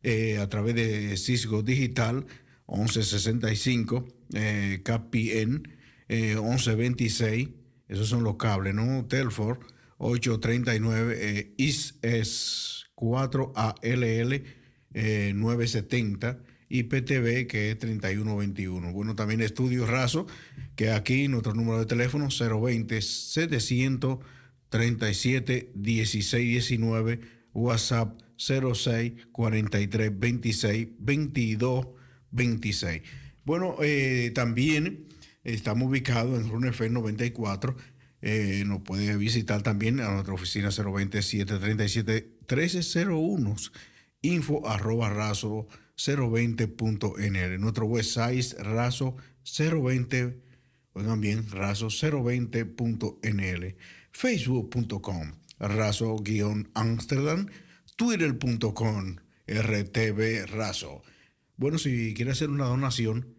[0.03, 2.25] eh, a través de Cisco Digital
[2.67, 5.67] 1165, eh, KPN
[6.07, 7.49] eh, 1126.
[7.87, 9.05] Esos son los cables, ¿no?
[9.05, 9.59] Telford
[9.97, 14.43] 839, eh, IS es 4ALL
[14.93, 16.39] eh, 970
[16.69, 18.93] y PTV que es 3121.
[18.93, 20.27] Bueno, también Estudio Razo,
[20.75, 27.19] que aquí nuestro número de teléfono 020 737 1619,
[27.53, 31.87] WhatsApp 06 43 26 22
[32.31, 33.01] 26.
[33.43, 35.07] Bueno, eh, también
[35.43, 37.75] estamos ubicados en RUNEFE 94.
[38.21, 43.55] Eh, nos puede visitar también a nuestra oficina 020 737 1301
[44.21, 45.67] info arroba razo
[45.99, 47.59] 020.nl.
[47.59, 50.41] Nuestro website razo 020,
[50.93, 53.75] oigan bien, razo 020.nl.
[54.11, 57.47] Facebook.com, razo-amsterdam,
[57.95, 59.15] twitter.com,
[59.47, 61.03] rtv razo.
[61.57, 63.35] Bueno, si quiere hacer una donación,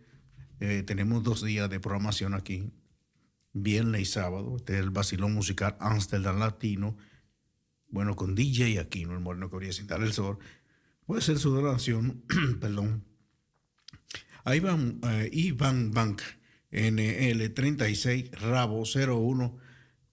[0.60, 2.70] eh, tenemos dos días de programación aquí,
[3.54, 4.56] viernes y sábado.
[4.56, 6.98] Este es el vacilón musical Amsterdam Latino.
[7.88, 10.38] Bueno, con DJ Aquino, el moreno que habría sin dar el sol.
[11.10, 12.22] Puede ser su donación,
[12.60, 13.04] perdón.
[14.44, 16.22] A Iván, eh, Iván Bank,
[16.70, 19.58] NL36, Rabo 01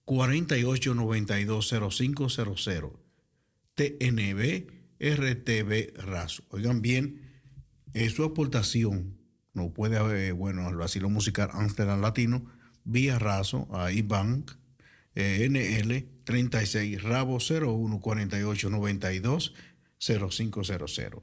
[0.04, 2.90] 4892 0500.
[3.76, 6.42] TNB RTV Razo.
[6.48, 7.30] Oigan bien,
[7.94, 9.20] eh, su aportación
[9.54, 12.44] no puede haber, bueno, al vacilo musical Amsterdam Latino,
[12.82, 14.50] vía Razo a Ibank,
[15.14, 19.54] eh, NL 36, Rabo 01 48 92
[19.98, 21.22] 0500.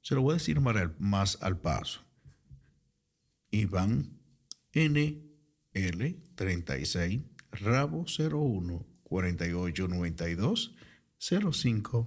[0.00, 2.00] Se lo voy a decir más al, paso.
[3.50, 4.18] Iván
[4.74, 7.20] NL 36,
[7.52, 10.74] Rabo 01 48 92
[11.18, 12.06] 0500.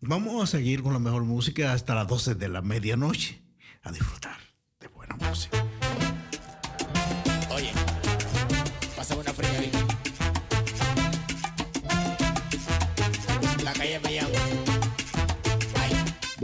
[0.00, 3.40] Vamos a seguir con la mejor música hasta las 12 de la medianoche.
[3.82, 4.38] A disfrutar
[4.80, 5.66] de buena música.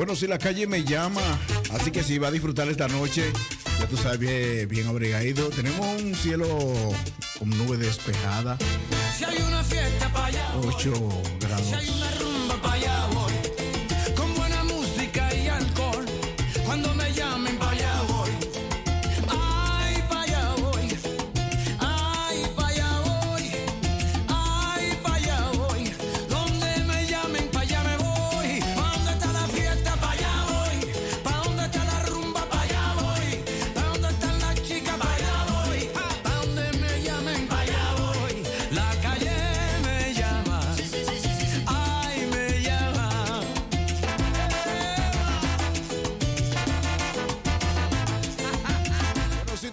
[0.01, 1.21] Bueno, si la calle me llama,
[1.73, 3.31] así que si va a disfrutar esta noche,
[3.79, 5.51] ya tú sabes, bien, bien abrigadito.
[5.51, 6.47] Tenemos un cielo
[7.39, 8.57] con nube despejada,
[9.15, 10.95] Si hay una fiesta para allá, 8
[11.39, 11.73] si grados.
[11.75, 12.30] hay una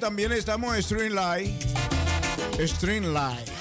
[0.08, 1.54] también estamos en Stream Live.
[2.66, 3.52] Stream Live.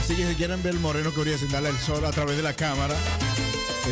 [0.00, 2.36] Así que si quieren ver el moreno que brilla sin darle el sol a través
[2.36, 2.96] de la cámara,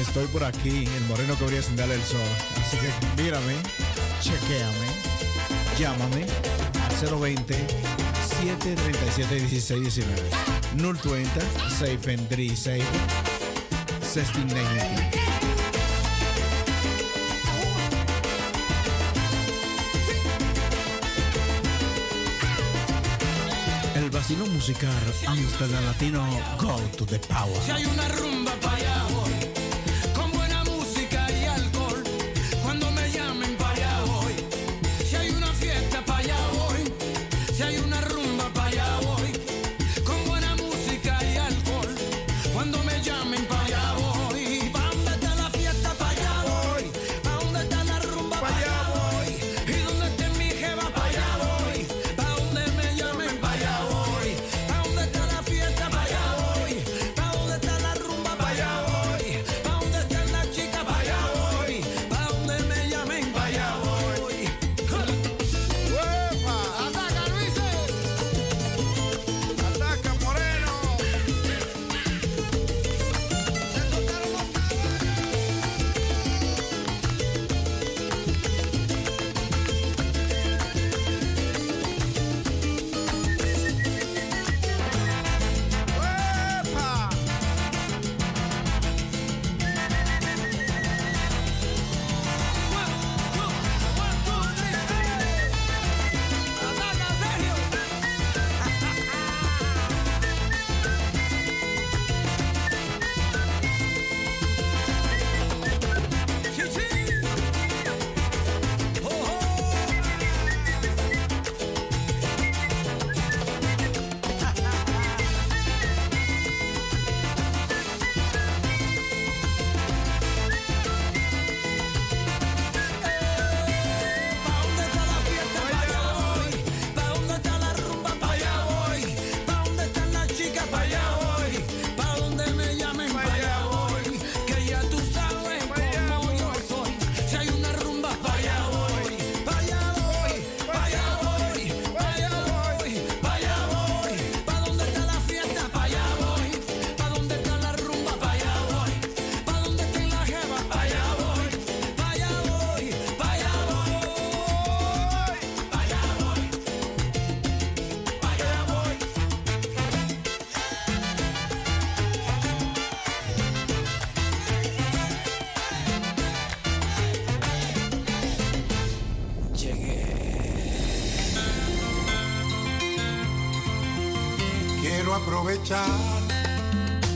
[0.01, 2.21] estoy por aquí, el moreno que brilla sin darle el sol.
[2.61, 3.55] Así que mírame,
[4.21, 4.89] chequéame,
[5.79, 6.27] llámame
[6.91, 7.55] al 020
[8.41, 10.23] 737 1619
[10.75, 11.41] 020
[11.79, 12.85] 636
[14.01, 15.22] 1690.
[24.23, 24.89] Vacilo musical
[25.27, 26.23] Amsterdam Latino
[26.57, 29.22] Go to the Power.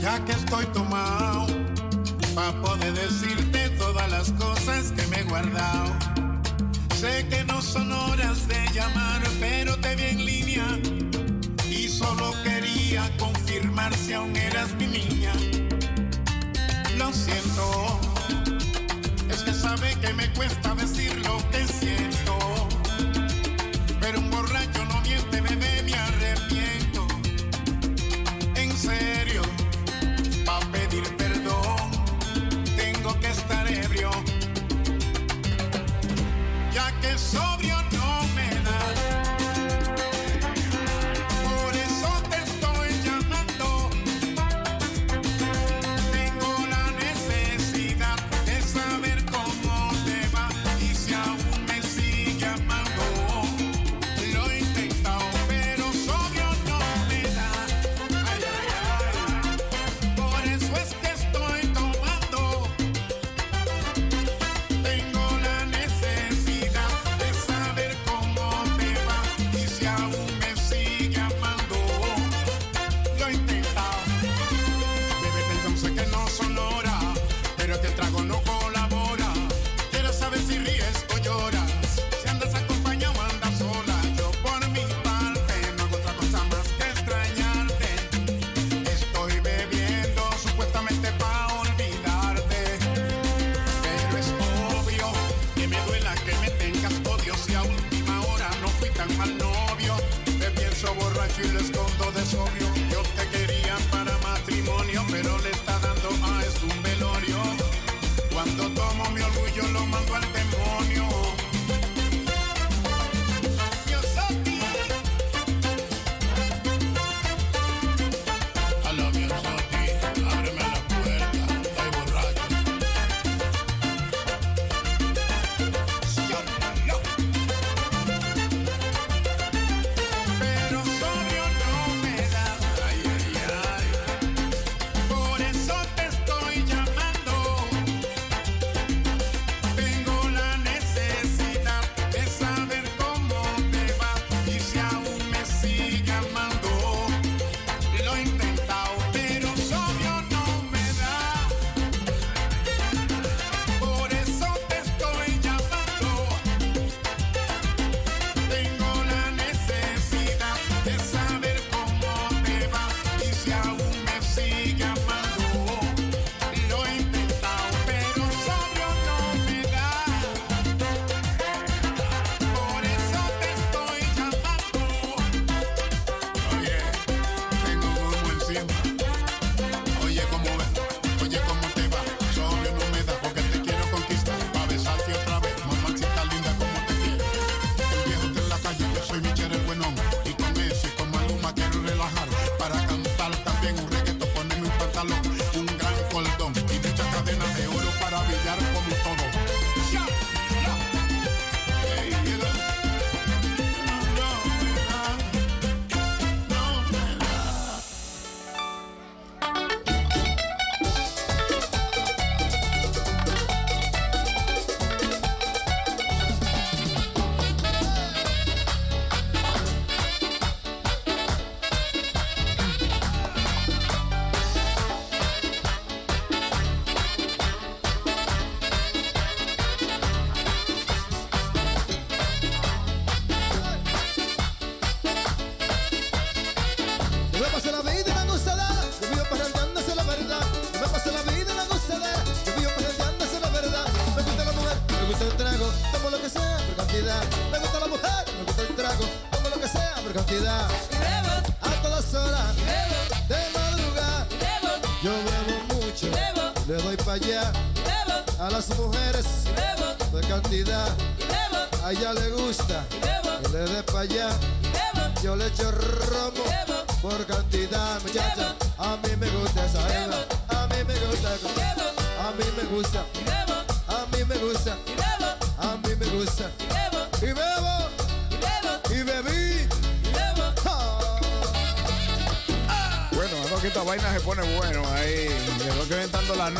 [0.01, 1.36] ya que estoy tomando.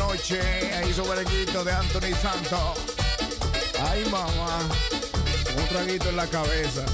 [0.08, 0.40] noche.
[0.40, 2.78] E Ahí su berenguito de Anthony Santos.
[3.90, 4.58] Ay, mamá.
[5.56, 6.84] Un traguito en la cabeza.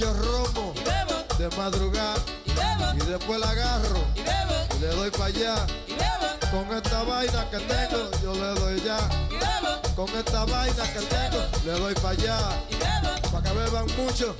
[0.00, 0.72] echo rombo
[1.36, 2.16] de madrugada
[2.94, 5.54] y, después la agarro y, le doy para allá
[6.50, 8.98] con esta vaina que tengo yo le doy ya
[9.94, 12.38] con esta vaina que tengo le doy para allá
[13.30, 14.34] para que beban mucho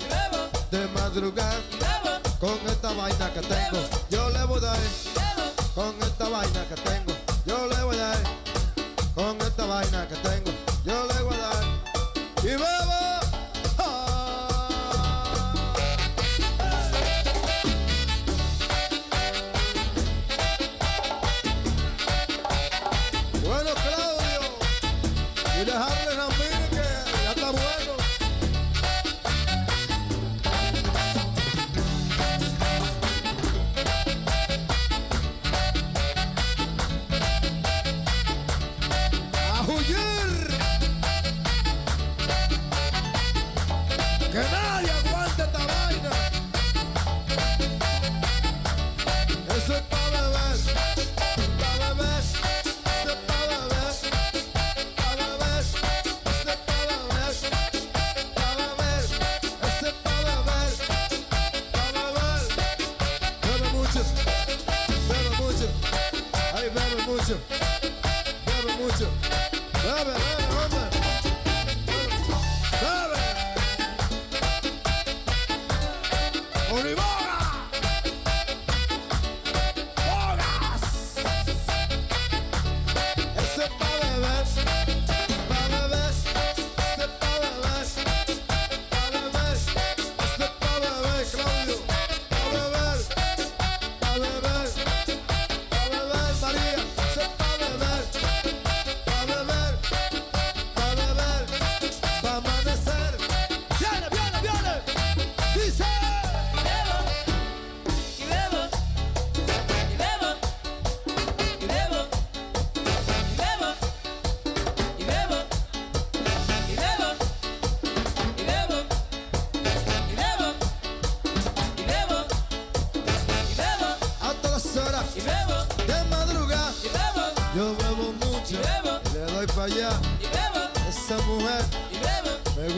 [0.71, 1.61] de madrugada
[2.41, 4.79] con esta vaina que tengo yo le voy a dar
[5.75, 7.13] con esta vaina que tengo
[7.45, 8.23] yo le voy a dar
[9.15, 10.40] con esta vaina que tengo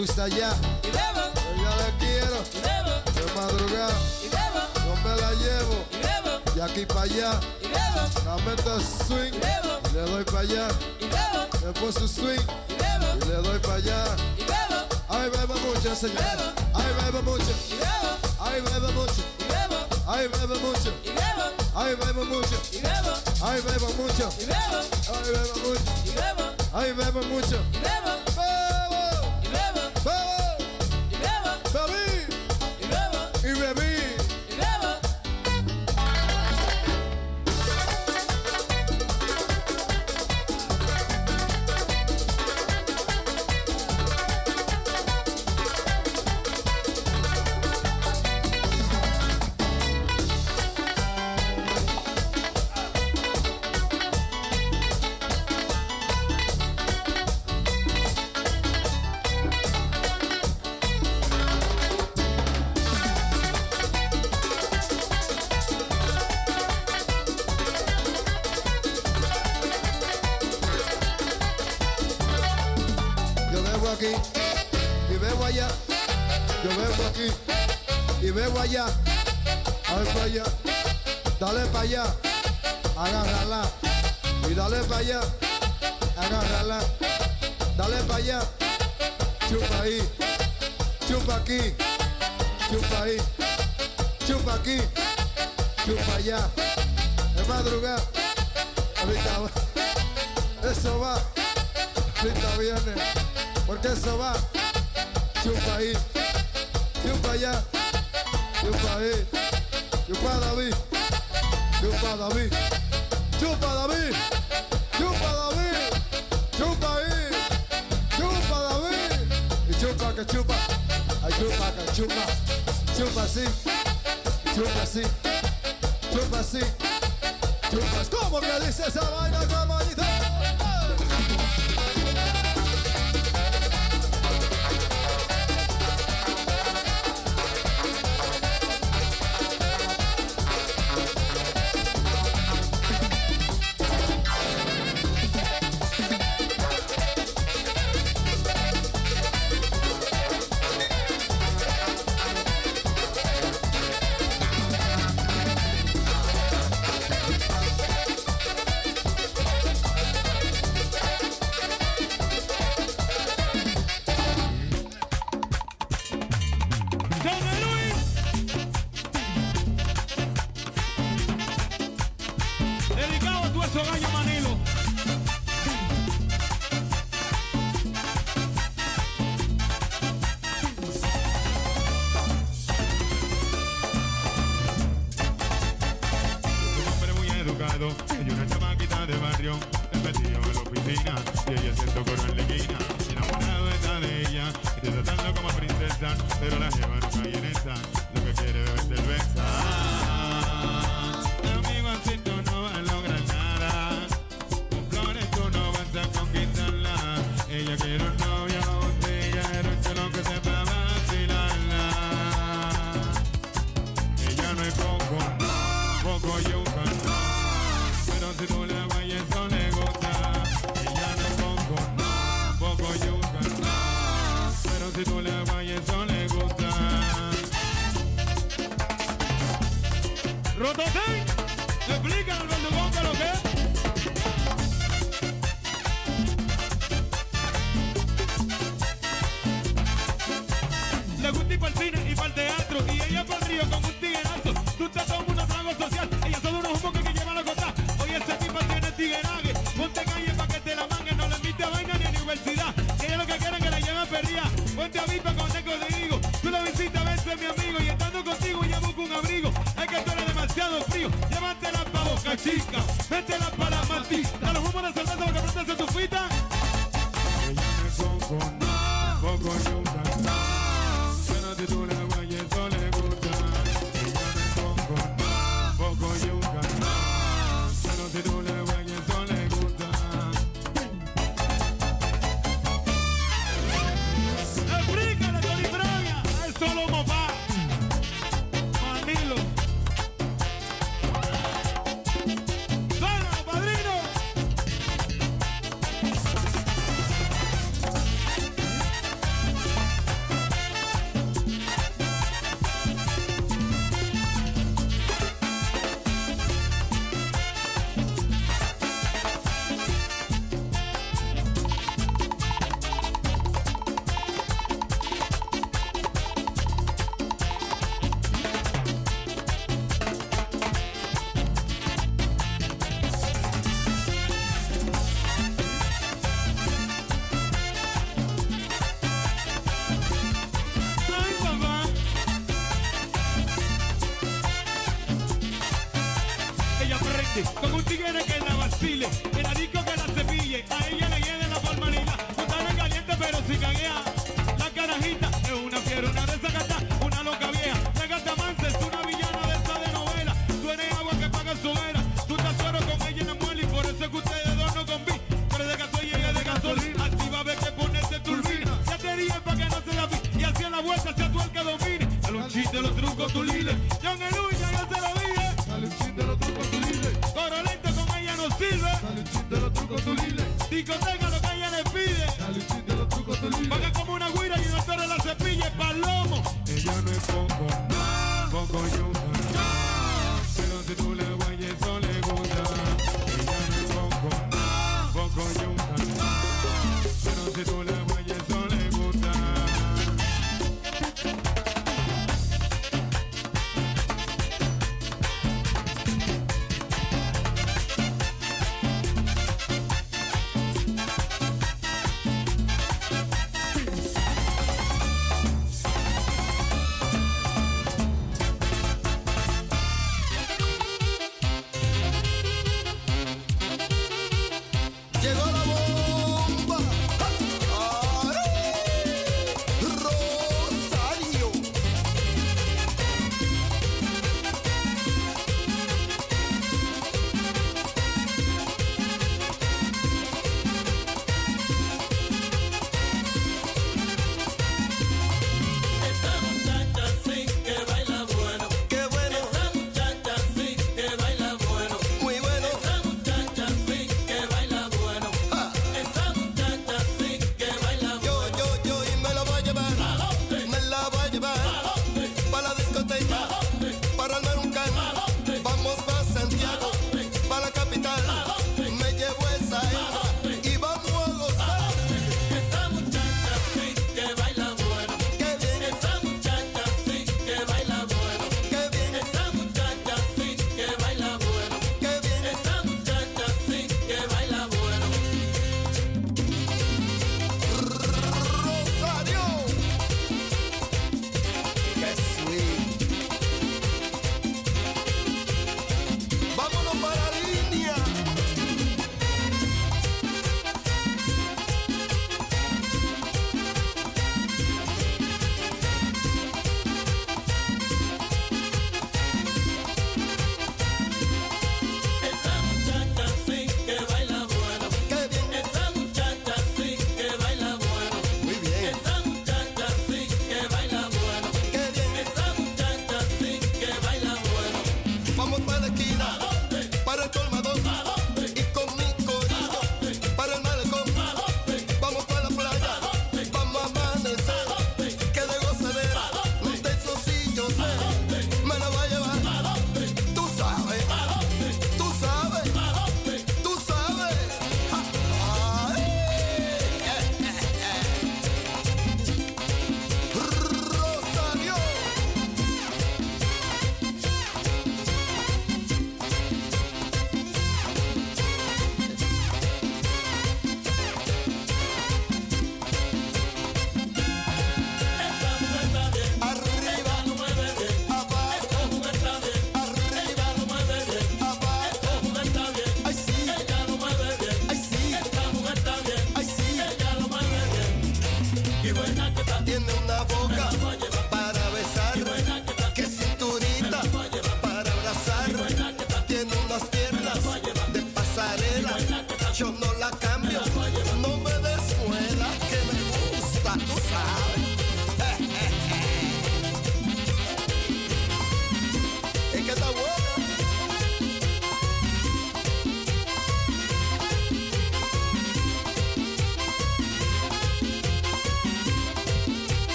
[0.00, 0.69] gusta ya.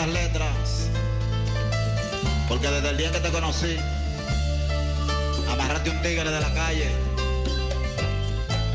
[0.00, 0.88] Estas letras.
[2.48, 3.76] Porque desde el día que te conocí,
[5.50, 6.90] amarraste un tigre de la calle.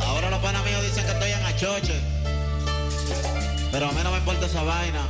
[0.06, 2.00] Ahora los panas míos dicen que estoy en achoche.
[3.72, 5.02] Pero a mí no me importa esa vaina.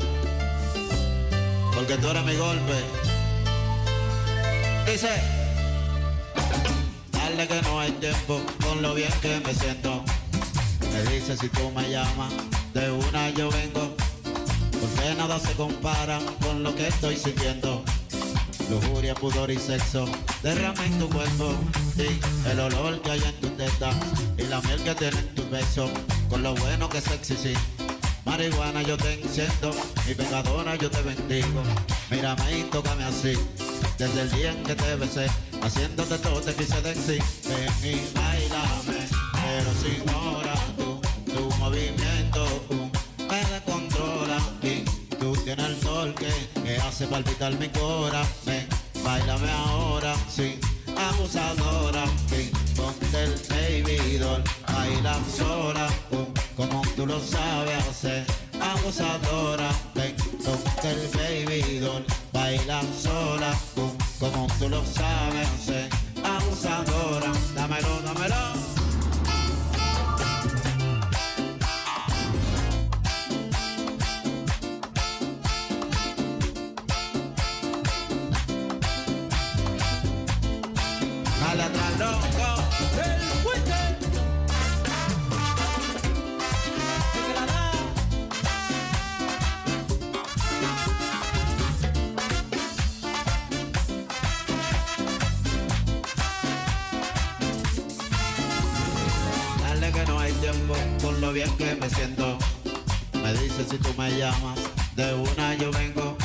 [1.74, 2.74] Porque tú eres mi golpe.
[4.86, 5.10] Dice,
[7.12, 10.04] dale que no hay tiempo con lo bien que me siento.
[10.94, 12.32] Me dice si tú me llamas,
[12.74, 13.95] de una yo vengo.
[14.86, 17.84] Porque nada se compara con lo que estoy sintiendo.
[18.70, 20.06] Lujuria, pudor y sexo,
[20.44, 21.56] derrama en tu cuerpo.
[21.98, 23.90] Y el olor que hay en tu teta
[24.38, 25.90] y la miel que tiene en tu beso.
[26.30, 27.54] Con lo bueno que es sexy, sí.
[28.26, 29.72] Marihuana yo te enciendo,
[30.08, 31.64] mi pecadora yo te bendigo.
[32.12, 33.34] Mírame y tócame así,
[33.98, 35.28] desde el día en que te besé,
[35.64, 37.24] haciéndote todo te quise decir.
[37.48, 40.15] Ven y bailame, pero sin
[47.06, 48.28] hace palpitar mi corazón.
[48.46, 48.68] Ven,
[49.04, 50.60] bailame ahora, sí,
[50.98, 56.26] abusadora, sí, ponte el baby doll, baila sola, uh,
[56.56, 58.26] como tú lo sabes hacer,
[58.62, 61.08] abusadora, ven, ponte el
[61.48, 65.90] baby doll, baila sola, uh, como tú lo sabes hacer,
[66.24, 68.85] abusadora, dámelo, dámelo.
[101.94, 104.58] Que me dice si tú me llamas,
[104.96, 106.18] de una yo vengo.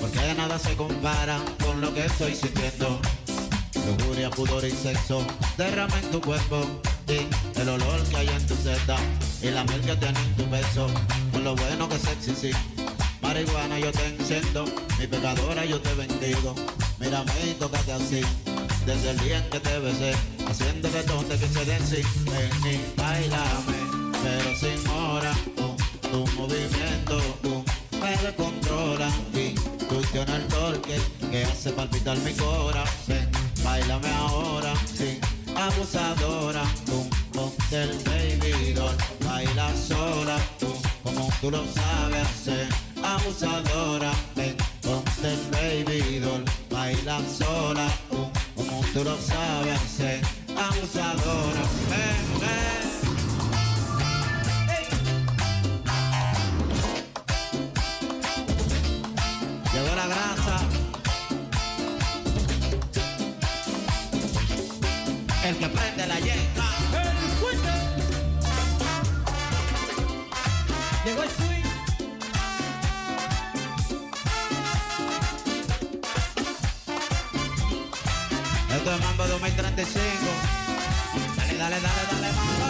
[0.00, 3.00] Porque nada se compara con lo que estoy sintiendo.
[3.86, 6.64] Lujuria, pudor y sexo derrama en tu cuerpo
[7.08, 7.26] y
[7.60, 8.96] el olor que hay en tu seta
[9.42, 10.88] y la miel que tiene en tu beso
[11.32, 12.50] con lo bueno que sexy sí
[13.22, 14.64] marihuana yo te enciendo
[14.98, 16.56] mi pecadora yo te bendigo
[16.98, 18.22] mírame y tócate así
[18.84, 20.14] desde el día en que te besé
[20.48, 23.75] haciéndote todo te quise decir ven y bailame
[24.26, 27.20] pero sin hora uh, tu movimiento
[28.00, 29.08] me descontrola.
[29.32, 29.54] Y
[30.12, 30.98] tienes el torque
[31.30, 33.28] que hace palpitar mi corazón.
[33.62, 35.18] Bailame ahora, sí,
[35.54, 40.72] abusadora, tú, ponte el baby doll, baila sola, tú,
[41.02, 42.68] como tú lo sabes hacer,
[43.02, 50.20] abusadora, ven, ponte el baby doll, baila sola, tú, como tú lo sabes hacer,
[50.56, 52.85] abusadora, ven, ven.
[65.68, 66.64] Que prende la yenca.
[66.92, 67.72] El fuerte.
[71.04, 71.64] Llegó el swing.
[78.76, 80.02] Esto es Mambo 2035.
[81.36, 82.66] Dale, dale, dale, dale, Mambo.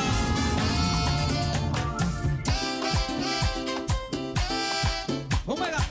[5.47, 5.87] Omega.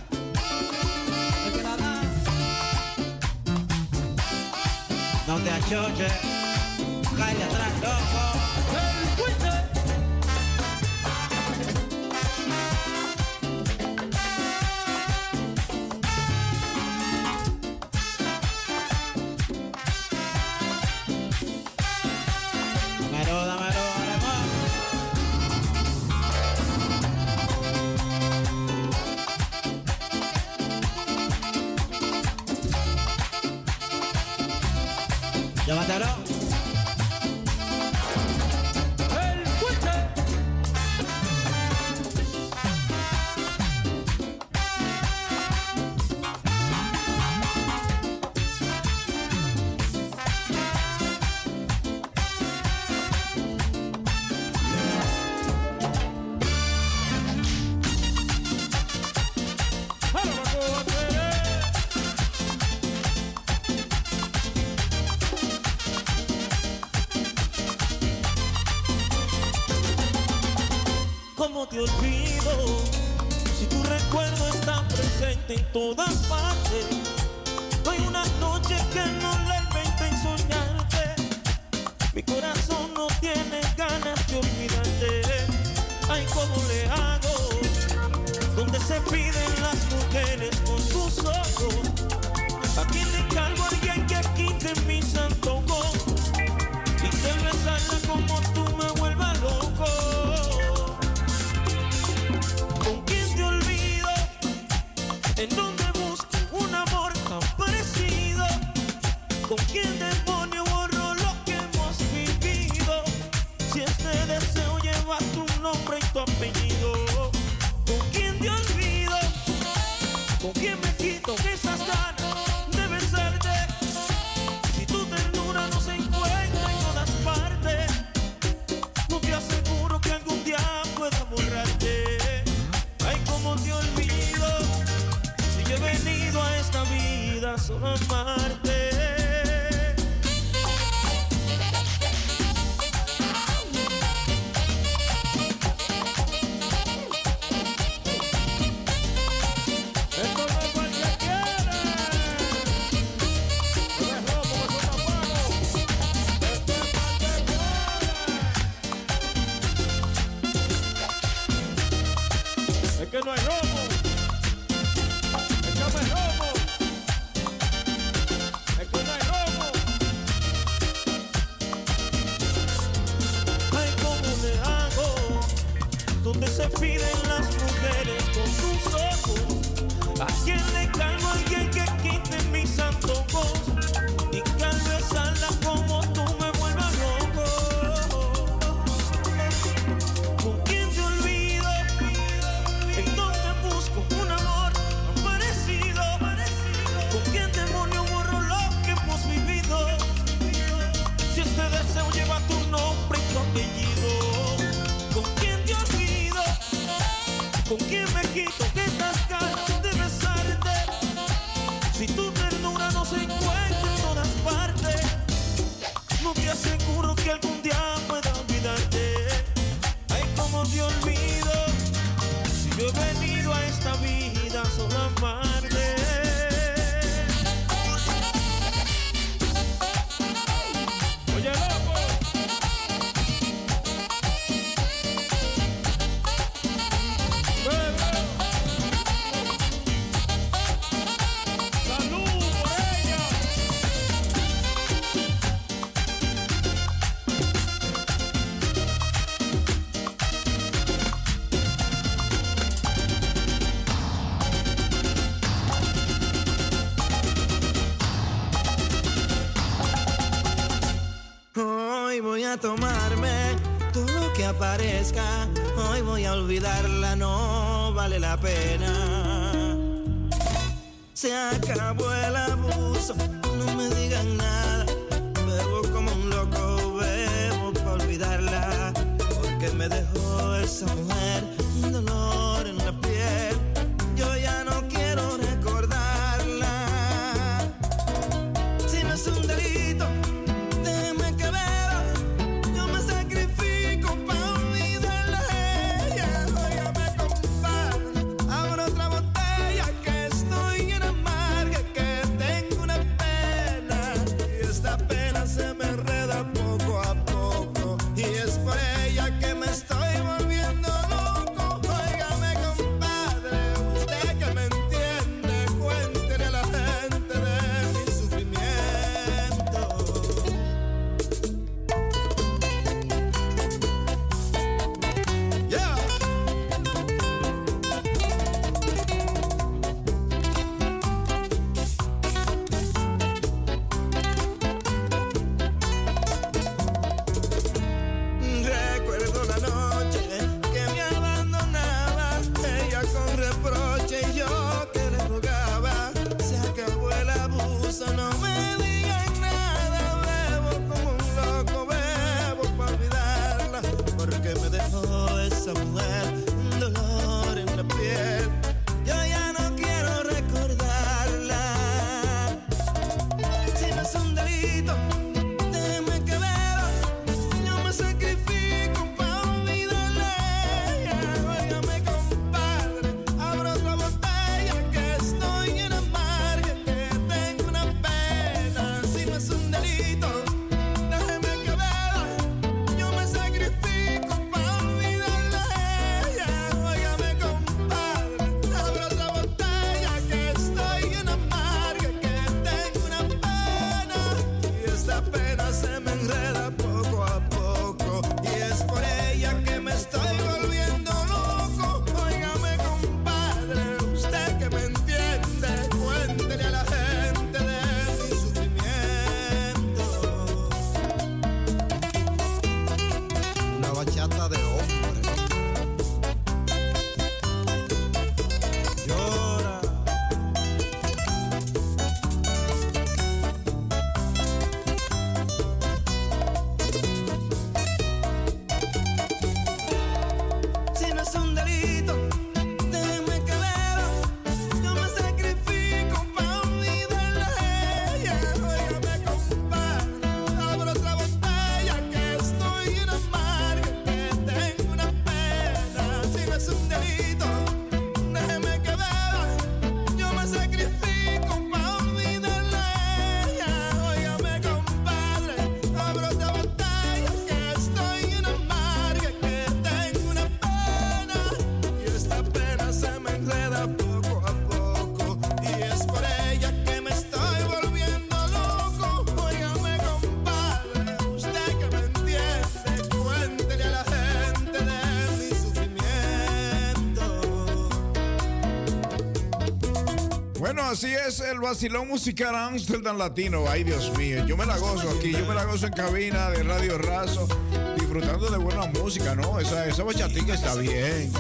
[480.96, 483.66] Así es, el vacilón musical Amsterdam Latino.
[483.68, 486.64] Ay, Dios mío, yo me la gozo aquí, yo me la gozo en cabina de
[486.64, 487.50] Radio Razo,
[487.98, 489.60] disfrutando de buena música, ¿no?
[489.60, 491.34] Esa, esa bachatica está bien.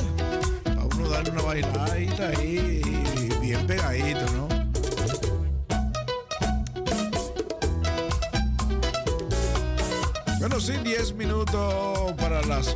[0.77, 2.82] A uno darle una bailadita ahí,
[3.40, 4.50] bien pegadito, ¿no?
[10.40, 12.75] Bueno, sí, 10 minutos para las